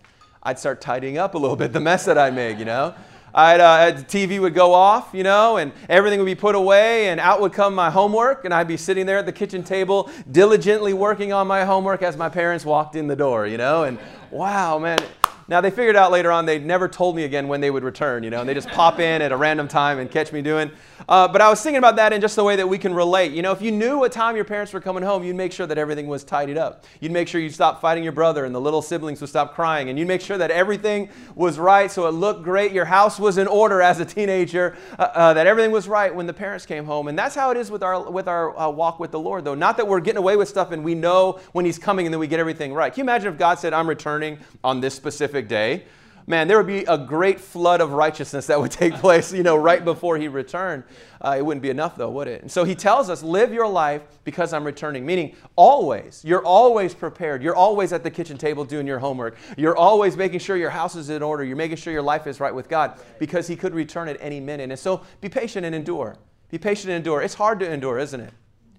I'd 0.44 0.58
start 0.58 0.80
tidying 0.80 1.18
up 1.18 1.34
a 1.34 1.38
little 1.38 1.56
bit 1.56 1.72
the 1.72 1.80
mess 1.80 2.04
that 2.04 2.18
I 2.18 2.30
made. 2.30 2.58
You 2.58 2.64
know. 2.64 2.94
I'd, 3.34 3.60
uh, 3.60 3.90
the 3.92 4.02
TV 4.02 4.40
would 4.40 4.54
go 4.54 4.74
off, 4.74 5.10
you 5.12 5.22
know, 5.22 5.56
and 5.56 5.72
everything 5.88 6.18
would 6.18 6.26
be 6.26 6.34
put 6.34 6.54
away, 6.54 7.08
and 7.08 7.18
out 7.18 7.40
would 7.40 7.52
come 7.52 7.74
my 7.74 7.90
homework, 7.90 8.44
and 8.44 8.52
I'd 8.52 8.68
be 8.68 8.76
sitting 8.76 9.06
there 9.06 9.18
at 9.18 9.26
the 9.26 9.32
kitchen 9.32 9.62
table 9.62 10.10
diligently 10.30 10.92
working 10.92 11.32
on 11.32 11.46
my 11.46 11.64
homework 11.64 12.02
as 12.02 12.16
my 12.16 12.28
parents 12.28 12.64
walked 12.64 12.94
in 12.94 13.06
the 13.06 13.16
door, 13.16 13.46
you 13.46 13.56
know, 13.56 13.84
and 13.84 13.98
wow, 14.30 14.78
man, 14.78 14.98
now 15.48 15.60
they 15.60 15.70
figured 15.70 15.96
out 15.96 16.12
later 16.12 16.30
on 16.30 16.46
they 16.46 16.58
never 16.58 16.88
told 16.88 17.16
me 17.16 17.24
again 17.24 17.48
when 17.48 17.60
they 17.60 17.70
would 17.70 17.84
return, 17.84 18.22
you 18.22 18.30
know, 18.30 18.40
and 18.40 18.48
they 18.48 18.54
just 18.54 18.68
pop 18.68 19.00
in 19.00 19.22
at 19.22 19.32
a 19.32 19.36
random 19.36 19.68
time 19.68 19.98
and 19.98 20.10
catch 20.10 20.32
me 20.32 20.42
doing. 20.42 20.70
Uh, 21.08 21.26
but 21.26 21.40
I 21.40 21.48
was 21.48 21.60
thinking 21.60 21.78
about 21.78 21.96
that 21.96 22.12
in 22.12 22.20
just 22.20 22.36
the 22.36 22.44
way 22.44 22.56
that 22.56 22.68
we 22.68 22.78
can 22.78 22.94
relate. 22.94 23.32
You 23.32 23.42
know, 23.42 23.52
if 23.52 23.60
you 23.60 23.72
knew 23.72 23.98
what 23.98 24.12
time 24.12 24.36
your 24.36 24.44
parents 24.44 24.72
were 24.72 24.80
coming 24.80 25.02
home, 25.02 25.24
you'd 25.24 25.36
make 25.36 25.52
sure 25.52 25.66
that 25.66 25.78
everything 25.78 26.06
was 26.06 26.22
tidied 26.22 26.56
up. 26.56 26.84
You'd 27.00 27.12
make 27.12 27.28
sure 27.28 27.40
you 27.40 27.50
stopped 27.50 27.80
fighting 27.80 28.04
your 28.04 28.12
brother 28.12 28.44
and 28.44 28.54
the 28.54 28.60
little 28.60 28.82
siblings 28.82 29.20
would 29.20 29.30
stop 29.30 29.54
crying, 29.54 29.88
and 29.88 29.98
you'd 29.98 30.08
make 30.08 30.20
sure 30.20 30.38
that 30.38 30.50
everything 30.50 31.08
was 31.34 31.58
right 31.58 31.90
so 31.90 32.06
it 32.06 32.12
looked 32.12 32.42
great. 32.42 32.72
Your 32.72 32.84
house 32.84 33.18
was 33.18 33.38
in 33.38 33.46
order 33.46 33.82
as 33.82 34.00
a 34.00 34.04
teenager, 34.04 34.76
uh, 34.98 35.02
uh, 35.02 35.34
that 35.34 35.46
everything 35.46 35.72
was 35.72 35.88
right 35.88 36.14
when 36.14 36.26
the 36.26 36.32
parents 36.32 36.66
came 36.66 36.84
home. 36.84 37.08
And 37.08 37.18
that's 37.18 37.34
how 37.34 37.50
it 37.50 37.56
is 37.56 37.70
with 37.70 37.82
our 37.82 38.10
with 38.10 38.28
our 38.28 38.56
uh, 38.58 38.68
walk 38.68 39.00
with 39.00 39.10
the 39.10 39.18
Lord, 39.18 39.44
though. 39.44 39.54
Not 39.54 39.76
that 39.78 39.88
we're 39.88 40.00
getting 40.00 40.18
away 40.18 40.36
with 40.36 40.48
stuff 40.48 40.70
and 40.70 40.84
we 40.84 40.94
know 40.94 41.40
when 41.52 41.64
He's 41.64 41.78
coming 41.78 42.06
and 42.06 42.12
then 42.12 42.20
we 42.20 42.26
get 42.26 42.40
everything 42.40 42.72
right. 42.72 42.92
Can 42.92 43.00
you 43.00 43.04
imagine 43.04 43.32
if 43.32 43.38
God 43.38 43.58
said, 43.58 43.72
"I'm 43.72 43.88
returning 43.88 44.38
on 44.62 44.80
this 44.80 44.94
specific 44.94 45.31
day"? 45.40 45.84
man, 46.26 46.48
there 46.48 46.56
would 46.56 46.66
be 46.66 46.84
a 46.84 46.98
great 46.98 47.40
flood 47.40 47.80
of 47.80 47.92
righteousness 47.92 48.46
that 48.46 48.60
would 48.60 48.70
take 48.82 48.94
place, 48.94 49.32
you 49.32 49.42
know, 49.42 49.56
right 49.56 49.84
before 49.84 50.16
he 50.16 50.28
returned. 50.28 50.84
Uh, 51.20 51.36
it 51.38 51.44
wouldn't 51.44 51.62
be 51.62 51.70
enough, 51.70 51.96
though, 51.96 52.10
would 52.10 52.28
it? 52.28 52.42
And 52.42 52.50
so 52.50 52.64
he 52.64 52.74
tells 52.74 53.08
us, 53.08 53.22
live 53.22 53.52
your 53.52 53.68
life 53.68 54.02
because 54.24 54.52
I'm 54.52 54.64
returning, 54.64 55.06
meaning 55.06 55.36
always. 55.56 56.24
You're 56.24 56.44
always 56.44 56.94
prepared. 56.94 57.42
You're 57.42 57.56
always 57.56 57.92
at 57.92 58.02
the 58.02 58.10
kitchen 58.10 58.38
table 58.38 58.64
doing 58.64 58.86
your 58.86 58.98
homework. 58.98 59.36
You're 59.56 59.76
always 59.76 60.16
making 60.16 60.40
sure 60.40 60.56
your 60.56 60.70
house 60.70 60.96
is 60.96 61.10
in 61.10 61.22
order. 61.22 61.44
You're 61.44 61.56
making 61.56 61.76
sure 61.76 61.92
your 61.92 62.02
life 62.02 62.26
is 62.26 62.40
right 62.40 62.54
with 62.54 62.68
God 62.68 63.00
because 63.18 63.46
he 63.46 63.56
could 63.56 63.74
return 63.74 64.08
at 64.08 64.16
any 64.20 64.40
minute. 64.40 64.70
And 64.70 64.78
so 64.78 65.02
be 65.20 65.28
patient 65.28 65.64
and 65.64 65.74
endure. 65.74 66.16
Be 66.50 66.58
patient 66.58 66.90
and 66.90 66.96
endure. 66.96 67.22
It's 67.22 67.34
hard 67.34 67.60
to 67.60 67.70
endure, 67.70 67.98
isn't 67.98 68.20
it? 68.20 68.32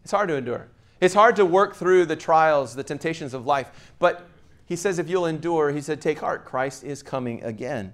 It's 0.03 0.11
hard 0.11 0.27
to 0.29 0.35
endure. 0.35 0.67
It's 0.99 1.13
hard 1.13 1.35
to 1.37 1.45
work 1.45 1.75
through 1.75 2.05
the 2.05 2.15
trials, 2.15 2.75
the 2.75 2.83
temptations 2.83 3.33
of 3.33 3.45
life. 3.45 3.93
But 3.99 4.27
he 4.65 4.75
says, 4.75 4.99
if 4.99 5.09
you'll 5.09 5.25
endure, 5.25 5.71
he 5.71 5.81
said, 5.81 6.01
take 6.01 6.19
heart, 6.19 6.45
Christ 6.45 6.83
is 6.83 7.03
coming 7.03 7.43
again. 7.43 7.93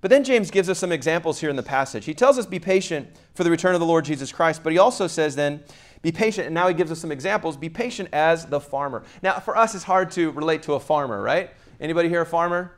But 0.00 0.10
then 0.10 0.24
James 0.24 0.50
gives 0.50 0.68
us 0.68 0.78
some 0.78 0.92
examples 0.92 1.40
here 1.40 1.50
in 1.50 1.56
the 1.56 1.62
passage. 1.62 2.06
He 2.06 2.14
tells 2.14 2.38
us, 2.38 2.46
be 2.46 2.58
patient 2.58 3.08
for 3.34 3.44
the 3.44 3.50
return 3.50 3.74
of 3.74 3.80
the 3.80 3.86
Lord 3.86 4.04
Jesus 4.04 4.32
Christ, 4.32 4.62
but 4.62 4.72
he 4.72 4.78
also 4.78 5.06
says 5.06 5.36
then, 5.36 5.62
be 6.02 6.10
patient, 6.10 6.46
and 6.46 6.54
now 6.54 6.66
he 6.66 6.72
gives 6.72 6.90
us 6.90 6.98
some 6.98 7.12
examples. 7.12 7.58
Be 7.58 7.68
patient 7.68 8.08
as 8.12 8.46
the 8.46 8.58
farmer. 8.58 9.04
Now, 9.22 9.38
for 9.38 9.54
us, 9.56 9.74
it's 9.74 9.84
hard 9.84 10.10
to 10.12 10.30
relate 10.30 10.62
to 10.62 10.72
a 10.72 10.80
farmer, 10.80 11.20
right? 11.20 11.50
Anybody 11.78 12.08
here 12.08 12.22
a 12.22 12.26
farmer? 12.26 12.72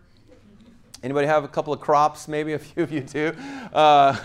Anybody 1.02 1.26
have 1.26 1.42
a 1.42 1.48
couple 1.48 1.72
of 1.72 1.80
crops? 1.80 2.28
Maybe 2.28 2.52
a 2.52 2.58
few 2.60 2.84
of 2.84 2.92
you 2.92 3.00
do. 3.00 3.32
Uh, 3.72 4.16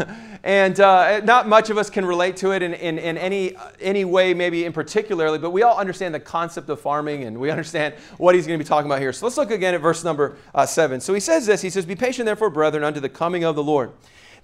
and 0.44 0.80
uh, 0.80 1.22
not 1.22 1.48
much 1.48 1.72
of 1.72 1.78
us 1.80 1.90
can 1.90 2.06
relate 2.06 2.38
to 2.38 2.52
it 2.52 2.62
in, 2.62 2.76
in, 2.76 3.00
in, 3.00 3.18
any, 3.18 3.56
any 3.82 4.06
way, 4.06 4.36
maybe 4.36 4.64
in 4.64 4.72
particularly, 4.72 5.40
but 5.40 5.50
we 5.50 5.64
all 5.64 5.78
understand 5.80 6.14
the 6.14 6.20
concept 6.20 6.70
of 6.70 6.80
farming 6.80 7.24
and 7.24 7.40
we 7.40 7.50
understand 7.50 7.96
what 8.18 8.36
he's 8.36 8.46
going 8.46 8.60
to 8.60 8.64
be 8.64 8.68
talking 8.68 8.86
about 8.86 9.00
here. 9.00 9.12
So 9.12 9.26
let's 9.26 9.38
look 9.38 9.50
again 9.50 9.74
at 9.74 9.82
verse 9.82 10.04
number 10.04 10.38
uh, 10.54 10.68
7. 10.68 11.02
So 11.02 11.16
he 11.16 11.20
says 11.20 11.48
this 11.48 11.64
He 11.64 11.72
says, 11.72 11.84
Be 11.84 11.96
patient, 11.96 12.28
therefore, 12.28 12.52
brethren, 12.52 12.84
unto 12.84 13.00
the 13.00 13.10
coming 13.10 13.44
of 13.44 13.56
the 13.56 13.64
Lord. 13.64 13.92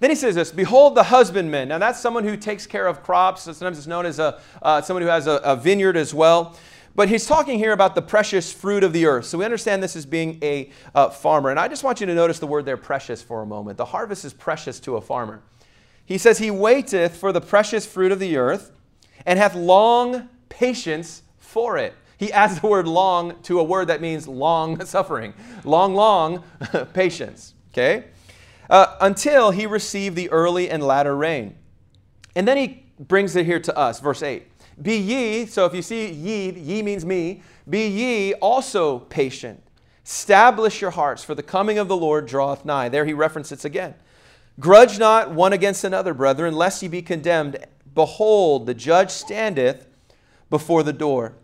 Then 0.00 0.10
he 0.10 0.16
says 0.16 0.34
this 0.34 0.50
Behold 0.50 0.96
the 0.96 1.04
husbandman. 1.04 1.68
Now 1.68 1.78
that's 1.78 2.00
someone 2.00 2.24
who 2.24 2.36
takes 2.36 2.66
care 2.66 2.88
of 2.88 3.04
crops. 3.04 3.42
Sometimes 3.42 3.78
it's 3.78 3.86
known 3.86 4.06
as 4.06 4.18
a, 4.18 4.40
uh, 4.60 4.82
someone 4.82 5.02
who 5.02 5.08
has 5.08 5.28
a, 5.28 5.36
a 5.44 5.54
vineyard 5.54 5.96
as 5.96 6.12
well. 6.12 6.56
But 6.96 7.08
he's 7.08 7.26
talking 7.26 7.58
here 7.58 7.72
about 7.72 7.94
the 7.94 8.02
precious 8.02 8.52
fruit 8.52 8.84
of 8.84 8.92
the 8.92 9.06
earth. 9.06 9.26
So 9.26 9.38
we 9.38 9.44
understand 9.44 9.82
this 9.82 9.96
as 9.96 10.06
being 10.06 10.38
a 10.42 10.70
uh, 10.94 11.10
farmer. 11.10 11.50
And 11.50 11.58
I 11.58 11.66
just 11.66 11.82
want 11.82 12.00
you 12.00 12.06
to 12.06 12.14
notice 12.14 12.38
the 12.38 12.46
word 12.46 12.64
there, 12.64 12.76
precious, 12.76 13.22
for 13.22 13.42
a 13.42 13.46
moment. 13.46 13.78
The 13.78 13.84
harvest 13.84 14.24
is 14.24 14.32
precious 14.32 14.78
to 14.80 14.96
a 14.96 15.00
farmer. 15.00 15.42
He 16.06 16.18
says, 16.18 16.38
He 16.38 16.50
waiteth 16.50 17.16
for 17.16 17.32
the 17.32 17.40
precious 17.40 17.84
fruit 17.84 18.12
of 18.12 18.20
the 18.20 18.36
earth 18.36 18.70
and 19.26 19.38
hath 19.38 19.54
long 19.54 20.28
patience 20.48 21.22
for 21.38 21.78
it. 21.78 21.94
He 22.16 22.32
adds 22.32 22.60
the 22.60 22.66
word 22.68 22.86
long 22.86 23.40
to 23.42 23.58
a 23.58 23.64
word 23.64 23.88
that 23.88 24.00
means 24.00 24.28
long 24.28 24.84
suffering. 24.84 25.34
Long, 25.64 25.94
long 25.94 26.44
patience. 26.92 27.54
Okay? 27.72 28.04
uh, 28.70 28.96
until 29.00 29.50
he 29.50 29.66
received 29.66 30.16
the 30.16 30.30
early 30.30 30.70
and 30.70 30.82
latter 30.82 31.16
rain. 31.16 31.56
And 32.34 32.46
then 32.46 32.56
he 32.56 32.84
brings 32.98 33.36
it 33.36 33.46
here 33.46 33.60
to 33.60 33.76
us, 33.76 34.00
verse 34.00 34.22
8. 34.22 34.46
Be 34.80 34.96
ye, 34.96 35.46
so 35.46 35.66
if 35.66 35.74
you 35.74 35.82
see 35.82 36.10
ye, 36.10 36.50
ye 36.50 36.82
means 36.82 37.04
me, 37.04 37.42
be 37.68 37.86
ye 37.86 38.34
also 38.34 39.00
patient. 39.00 39.62
Establish 40.04 40.80
your 40.80 40.90
hearts, 40.90 41.24
for 41.24 41.34
the 41.34 41.42
coming 41.42 41.78
of 41.78 41.88
the 41.88 41.96
Lord 41.96 42.26
draweth 42.26 42.64
nigh. 42.64 42.88
There 42.88 43.04
he 43.04 43.12
references 43.12 43.64
again. 43.64 43.94
Grudge 44.60 44.98
not 44.98 45.30
one 45.30 45.52
against 45.52 45.84
another, 45.84 46.14
brethren, 46.14 46.54
lest 46.54 46.82
ye 46.82 46.88
be 46.88 47.02
condemned. 47.02 47.56
Behold, 47.94 48.66
the 48.66 48.74
judge 48.74 49.10
standeth 49.10 49.86
before 50.50 50.82
the 50.82 50.92
door. 50.92 51.34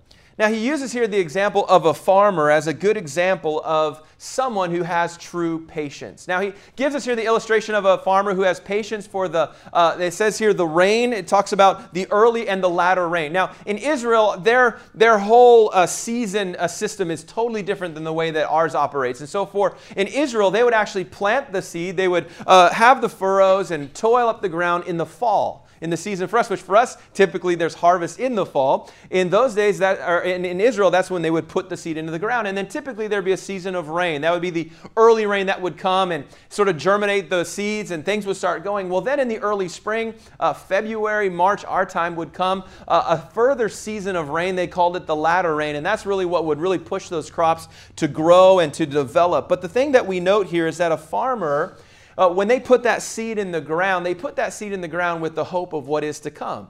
Now, 0.40 0.49
he 0.49 0.66
uses 0.66 0.90
here 0.90 1.06
the 1.06 1.18
example 1.18 1.66
of 1.68 1.85
a 1.85 1.92
farmer 1.92 2.50
as 2.50 2.66
a 2.66 2.73
good 2.73 2.97
example 2.97 3.61
of 3.62 4.02
someone 4.16 4.70
who 4.70 4.82
has 4.82 5.18
true 5.18 5.66
patience. 5.66 6.26
Now, 6.26 6.40
he 6.40 6.54
gives 6.76 6.94
us 6.94 7.04
here 7.04 7.14
the 7.14 7.26
illustration 7.26 7.75
of 7.75 7.85
a 7.85 7.99
farmer 7.99 8.32
who 8.32 8.40
has 8.40 8.59
patience 8.59 9.06
for 9.06 9.28
the, 9.28 9.50
uh, 9.70 9.99
it 10.00 10.14
says 10.14 10.38
here, 10.38 10.54
the 10.54 10.66
rain. 10.66 11.12
It 11.12 11.26
talks 11.26 11.52
about 11.52 11.92
the 11.92 12.11
early 12.11 12.49
and 12.49 12.62
the 12.62 12.70
latter 12.70 13.06
rain. 13.06 13.35
Now, 13.35 13.52
in 13.66 13.76
Israel, 13.76 14.38
their, 14.38 14.80
their 14.94 15.18
whole 15.18 15.73
uh, 15.75 15.85
season 15.87 16.56
uh, 16.56 16.68
system 16.68 17.11
is 17.11 17.23
totally 17.23 17.62
different 17.62 17.94
than 17.94 18.04
the 18.04 18.12
way 18.12 18.30
that 18.30 18.49
ours 18.49 18.75
operates. 18.75 19.20
And 19.20 19.28
so, 19.28 19.44
for 19.44 19.76
in 19.94 20.06
Israel, 20.06 20.50
they 20.50 20.64
would 20.64 20.73
actually 20.73 21.04
plant 21.04 21.52
the 21.52 21.61
seed, 21.61 21.99
they 21.99 22.09
would 22.09 22.28
uh, 22.47 22.70
have 22.70 23.02
the 23.02 23.11
furrows 23.11 23.73
and 23.73 23.92
toil 23.92 24.26
up 24.26 24.40
the 24.40 24.49
ground 24.49 24.85
in 24.85 24.97
the 24.97 25.04
fall 25.04 25.66
in 25.80 25.90
the 25.90 25.96
season 25.96 26.28
for 26.28 26.38
us, 26.38 26.50
which 26.50 26.60
for 26.60 26.76
us, 26.76 26.96
typically 27.14 27.54
there's 27.54 27.75
harvest 27.75 28.18
in 28.18 28.34
the 28.34 28.44
fall. 28.44 28.90
In 29.10 29.30
those 29.30 29.54
days, 29.54 29.78
that 29.78 29.99
or 30.06 30.20
in, 30.20 30.44
in 30.44 30.60
Israel, 30.60 30.90
that's 30.90 31.10
when 31.10 31.22
they 31.22 31.30
would 31.30 31.49
put 31.49 31.68
the 31.68 31.76
seed 31.76 31.96
into 31.96 32.12
the 32.12 32.18
ground. 32.18 32.46
And 32.46 32.56
then 32.56 32.68
typically 32.68 33.08
there'd 33.08 33.25
be 33.25 33.32
a 33.32 33.37
season 33.37 33.75
of 33.75 33.88
rain. 33.88 34.20
That 34.20 34.32
would 34.32 34.42
be 34.42 34.50
the 34.50 34.70
early 34.96 35.26
rain 35.26 35.46
that 35.46 35.60
would 35.60 35.78
come 35.78 36.12
and 36.12 36.25
sort 36.49 36.68
of 36.68 36.76
germinate 36.76 37.30
the 37.30 37.44
seeds 37.44 37.90
and 37.90 38.04
things 38.04 38.26
would 38.26 38.37
start 38.37 38.62
going. 38.62 38.88
Well, 38.88 39.00
then 39.00 39.20
in 39.20 39.28
the 39.28 39.38
early 39.38 39.68
spring, 39.68 40.14
uh, 40.38 40.52
February, 40.52 41.30
March, 41.30 41.64
our 41.64 41.87
time 41.87 42.16
would 42.16 42.32
come 42.32 42.64
uh, 42.87 43.18
a 43.18 43.32
further 43.32 43.68
season 43.68 44.16
of 44.16 44.28
rain. 44.28 44.56
They 44.56 44.66
called 44.66 44.96
it 44.96 45.06
the 45.06 45.16
latter 45.16 45.54
rain. 45.54 45.76
And 45.76 45.84
that's 45.84 46.04
really 46.04 46.26
what 46.26 46.44
would 46.44 46.60
really 46.60 46.78
push 46.78 47.08
those 47.08 47.30
crops 47.30 47.68
to 47.96 48.06
grow 48.06 48.58
and 48.58 48.72
to 48.75 48.87
develop. 48.87 49.49
But 49.49 49.62
the 49.62 49.68
thing 49.68 49.92
that 49.92 50.06
we 50.06 50.20
note 50.20 50.46
here 50.46 50.66
is 50.66 50.76
that 50.78 50.92
a 50.92 50.96
farmer, 50.96 51.76
uh, 52.19 52.29
when 52.29 52.49
they 52.49 52.61
put 52.61 52.83
that 52.83 53.02
seed 53.02 53.38
in 53.38 53.52
the 53.52 53.61
ground, 53.61 54.05
they 54.05 54.14
put 54.14 54.37
that 54.37 54.52
seed 54.52 54.73
in 54.73 54.81
the 54.81 54.88
ground 54.88 55.23
with 55.23 55.35
the 55.35 55.45
hope 55.45 55.73
of 55.73 55.87
what 55.87 56.05
is 56.05 56.21
to 56.21 56.31
come. 56.31 56.69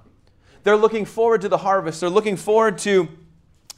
They're 0.63 0.77
looking 0.77 1.05
forward 1.05 1.41
to 1.43 1.49
the 1.49 1.59
harvest. 1.59 2.01
They're 2.01 2.11
looking 2.11 2.37
forward 2.37 2.79
to, 2.79 3.09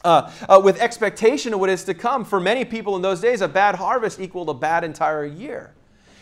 uh, 0.05 0.31
uh, 0.49 0.61
with 0.63 0.81
expectation 0.81 1.55
of 1.55 1.61
what 1.61 1.71
is 1.71 1.85
to 1.85 1.95
come. 1.95 2.25
For 2.25 2.41
many 2.41 2.65
people 2.65 2.97
in 2.97 3.03
those 3.03 3.21
days, 3.21 3.41
a 3.41 3.49
bad 3.49 3.77
harvest 3.77 4.21
equaled 4.21 4.49
a 4.49 4.55
bad 4.55 4.85
entire 4.85 5.25
year. 5.25 5.75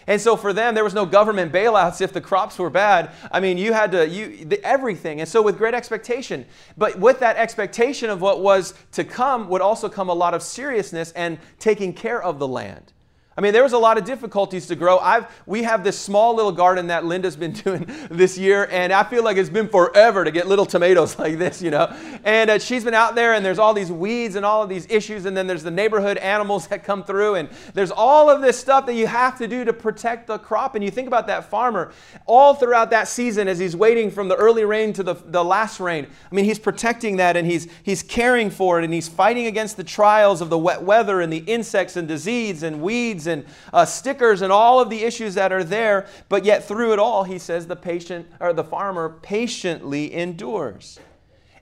And 0.07 0.21
so 0.21 0.37
for 0.37 0.53
them, 0.53 0.75
there 0.75 0.85
was 0.85 0.95
no 0.95 1.07
government 1.07 1.53
bailouts 1.53 2.01
if 2.01 2.13
the 2.13 2.21
crops 2.21 2.59
were 2.59 2.71
bad. 2.71 3.13
I 3.31 3.39
mean, 3.39 3.59
you 3.59 3.73
had 3.73 3.93
to, 3.93 4.09
you, 4.09 4.45
the, 4.45 4.63
everything. 4.65 5.21
And 5.21 5.29
so 5.29 5.41
with 5.41 5.57
great 5.57 5.75
expectation. 5.75 6.47
But 6.77 6.99
with 6.99 7.21
that 7.21 7.37
expectation 7.37 8.11
of 8.11 8.21
what 8.21 8.41
was 8.41 8.75
to 8.93 9.05
come 9.05 9.49
would 9.49 9.61
also 9.61 9.89
come 9.89 10.09
a 10.09 10.15
lot 10.15 10.35
of 10.35 10.43
seriousness 10.43 11.13
and 11.13 11.39
taking 11.59 11.93
care 11.93 12.21
of 12.23 12.39
the 12.39 12.49
land. 12.49 12.93
I 13.37 13.43
mean, 13.43 13.53
there 13.53 13.63
was 13.63 13.75
a 13.75 13.79
lot 13.79 13.97
of 13.97 14.05
difficulties 14.05 14.67
to 14.67 14.75
grow. 14.75 14.99
I've, 14.99 15.27
we 15.47 15.63
have 15.63 15.85
this 15.85 15.97
small 15.97 16.35
little 16.35 16.51
garden 16.51 16.89
that 16.89 17.05
Linda's 17.05 17.37
been 17.37 17.53
doing 17.65 17.89
this 18.11 18.37
year, 18.37 18.69
and 18.73 18.93
I 18.93 19.05
feel 19.05 19.23
like 19.23 19.37
it's 19.37 19.49
been 19.49 19.69
forever 19.69 20.25
to 20.25 20.33
get 20.33 20.49
little 20.49 20.67
tomatoes 20.67 21.17
like 21.19 21.39
this, 21.39 21.63
you 21.63 21.71
know. 21.71 21.95
And 22.25 22.51
uh, 22.51 22.59
she's 22.59 22.83
been 22.83 22.93
out 22.93 23.15
there, 23.15 23.35
and 23.35 23.45
there's 23.45 23.61
all 23.61 23.73
these 23.73 23.93
weeds 23.93 24.35
and 24.35 24.45
all 24.45 24.65
of 24.65 24.69
these 24.69 24.85
issues, 24.91 25.27
and 25.27 25.37
then 25.37 25.47
there's 25.47 25.63
the 25.63 25.71
neighborhood 25.71 26.19
animals 26.19 26.67
that 26.69 26.83
come 26.83 27.05
through, 27.05 27.37
and 27.37 27.49
there's 27.73 27.93
all 27.93 28.29
of 28.29 28.43
this 28.43 28.59
stuff 28.59 28.85
that 28.87 28.95
you 28.95 29.07
have 29.07 29.39
to 29.39 29.47
do 29.47 29.65
to 29.65 29.73
protect 29.73 30.27
the 30.27 30.39
crop. 30.39 30.75
And 30.75 30.83
you 30.83 30.91
think 30.91 31.07
about 31.07 31.29
that 31.29 31.45
farmer 31.49 31.93
all 32.27 32.55
throughout 32.55 32.91
that 32.91 33.07
season 33.07 33.47
as 33.47 33.61
he's 33.61 33.77
waiting 33.77 34.11
from 34.11 34.27
the 34.27 34.37
early 34.37 34.65
rain 34.65 34.93
to 34.95 35.05
the, 35.05 35.15
the 35.15 35.45
last 35.45 35.79
rain. 35.79 36.05
I 36.31 36.35
mean, 36.35 36.47
he's 36.47 36.59
protecting 36.59 37.19
that, 37.19 37.37
and 37.37 37.47
he's, 37.47 37.69
he's 37.85 38.03
caring 38.03 38.51
for 38.51 38.81
it, 38.81 38.85
and 38.85 38.93
he's 38.93 39.09
fighting 39.09 39.47
against 39.47 39.77
the 39.77 39.85
trials 39.85 40.41
of 40.41 40.51
the 40.51 40.59
wet 40.59 40.83
weather 40.83 41.21
and 41.21 41.33
the 41.33 41.45
insects 41.47 41.97
and 41.97 42.09
disease 42.09 42.65
and 42.65 42.83
weeds 42.83 43.20
and 43.27 43.45
uh, 43.73 43.85
stickers 43.85 44.43
and 44.43 44.53
all 44.53 44.81
of 44.81 44.91
the 44.91 45.03
issues 45.03 45.35
that 45.35 45.53
are 45.53 45.65
there. 45.65 46.07
But 46.29 46.45
yet, 46.45 46.65
through 46.65 46.93
it 46.93 46.99
all, 46.99 47.25
he 47.25 47.39
says 47.39 47.67
the 47.67 47.77
patient 47.77 48.27
or 48.41 48.53
the 48.53 48.65
farmer 48.65 49.19
patiently 49.23 50.13
endures. 50.15 50.99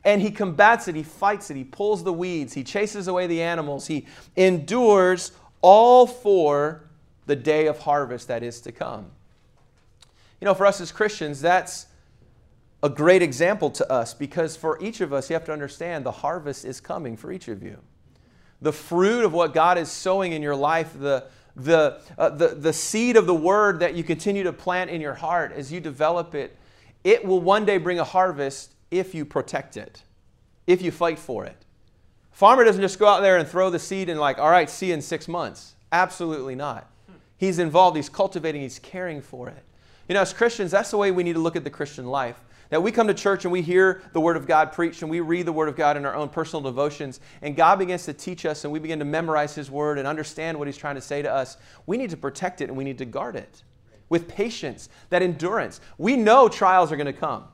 And 0.04 0.22
he 0.22 0.30
combats 0.30 0.88
it, 0.88 0.94
he 0.94 1.02
fights 1.02 1.50
it, 1.50 1.56
he 1.56 1.64
pulls 1.64 2.04
the 2.04 2.12
weeds, 2.12 2.54
he 2.54 2.64
chases 2.64 3.08
away 3.08 3.26
the 3.26 3.42
animals, 3.42 3.88
he 3.88 4.06
endures 4.36 5.32
all 5.60 6.06
for 6.06 6.88
the 7.26 7.36
day 7.36 7.66
of 7.66 7.80
harvest 7.80 8.28
that 8.28 8.42
is 8.42 8.60
to 8.62 8.72
come. 8.72 9.10
You 10.40 10.44
know, 10.44 10.54
for 10.54 10.66
us 10.66 10.80
as 10.80 10.92
Christians, 10.92 11.40
that's 11.40 11.86
a 12.82 12.88
great 12.88 13.22
example 13.22 13.70
to 13.70 13.92
us 13.92 14.14
because 14.14 14.56
for 14.56 14.80
each 14.82 15.00
of 15.00 15.12
us, 15.12 15.28
you 15.28 15.34
have 15.34 15.44
to 15.46 15.52
understand 15.52 16.06
the 16.06 16.12
harvest 16.12 16.64
is 16.64 16.80
coming 16.80 17.16
for 17.16 17.32
each 17.32 17.48
of 17.48 17.62
you. 17.62 17.78
The 18.60 18.72
fruit 18.72 19.24
of 19.24 19.32
what 19.32 19.52
God 19.52 19.78
is 19.78 19.90
sowing 19.90 20.32
in 20.32 20.42
your 20.42 20.56
life, 20.56 20.92
the, 20.98 21.26
the, 21.58 22.00
uh, 22.16 22.30
the, 22.30 22.48
the 22.48 22.72
seed 22.72 23.16
of 23.16 23.26
the 23.26 23.34
word 23.34 23.80
that 23.80 23.94
you 23.94 24.04
continue 24.04 24.42
to 24.44 24.52
plant 24.52 24.90
in 24.90 25.00
your 25.00 25.14
heart 25.14 25.52
as 25.52 25.72
you 25.72 25.80
develop 25.80 26.34
it, 26.34 26.56
it 27.04 27.24
will 27.24 27.40
one 27.40 27.64
day 27.64 27.78
bring 27.78 27.98
a 27.98 28.04
harvest 28.04 28.72
if 28.90 29.14
you 29.14 29.24
protect 29.24 29.76
it, 29.76 30.02
if 30.66 30.80
you 30.82 30.90
fight 30.90 31.18
for 31.18 31.44
it. 31.44 31.56
Farmer 32.32 32.64
doesn't 32.64 32.82
just 32.82 32.98
go 32.98 33.08
out 33.08 33.20
there 33.20 33.36
and 33.36 33.48
throw 33.48 33.68
the 33.68 33.78
seed 33.78 34.08
and, 34.08 34.20
like, 34.20 34.38
all 34.38 34.50
right, 34.50 34.70
see 34.70 34.88
you 34.88 34.94
in 34.94 35.02
six 35.02 35.26
months. 35.26 35.74
Absolutely 35.90 36.54
not. 36.54 36.88
He's 37.36 37.58
involved, 37.58 37.96
he's 37.96 38.08
cultivating, 38.08 38.62
he's 38.62 38.78
caring 38.78 39.20
for 39.20 39.48
it. 39.48 39.62
You 40.08 40.14
know, 40.14 40.22
as 40.22 40.32
Christians, 40.32 40.70
that's 40.70 40.90
the 40.90 40.96
way 40.96 41.10
we 41.10 41.22
need 41.22 41.34
to 41.34 41.38
look 41.38 41.56
at 41.56 41.64
the 41.64 41.70
Christian 41.70 42.06
life. 42.06 42.40
That 42.70 42.82
we 42.82 42.92
come 42.92 43.06
to 43.06 43.14
church 43.14 43.44
and 43.44 43.52
we 43.52 43.62
hear 43.62 44.02
the 44.12 44.20
Word 44.20 44.36
of 44.36 44.46
God 44.46 44.72
preached 44.72 45.02
and 45.02 45.10
we 45.10 45.20
read 45.20 45.46
the 45.46 45.52
Word 45.52 45.68
of 45.68 45.76
God 45.76 45.96
in 45.96 46.04
our 46.04 46.14
own 46.14 46.28
personal 46.28 46.62
devotions, 46.62 47.20
and 47.40 47.56
God 47.56 47.78
begins 47.78 48.04
to 48.04 48.12
teach 48.12 48.44
us 48.44 48.64
and 48.64 48.72
we 48.72 48.78
begin 48.78 48.98
to 48.98 49.04
memorize 49.04 49.54
His 49.54 49.70
Word 49.70 49.98
and 49.98 50.06
understand 50.06 50.58
what 50.58 50.68
He's 50.68 50.76
trying 50.76 50.96
to 50.96 51.00
say 51.00 51.22
to 51.22 51.32
us. 51.32 51.56
We 51.86 51.96
need 51.96 52.10
to 52.10 52.16
protect 52.16 52.60
it 52.60 52.68
and 52.68 52.76
we 52.76 52.84
need 52.84 52.98
to 52.98 53.06
guard 53.06 53.36
it 53.36 53.62
with 54.08 54.28
patience, 54.28 54.88
that 55.10 55.22
endurance. 55.22 55.80
We 55.98 56.16
know 56.16 56.48
trials 56.48 56.92
are 56.92 56.96
going 56.96 57.06
to 57.06 57.12
come. 57.12 57.44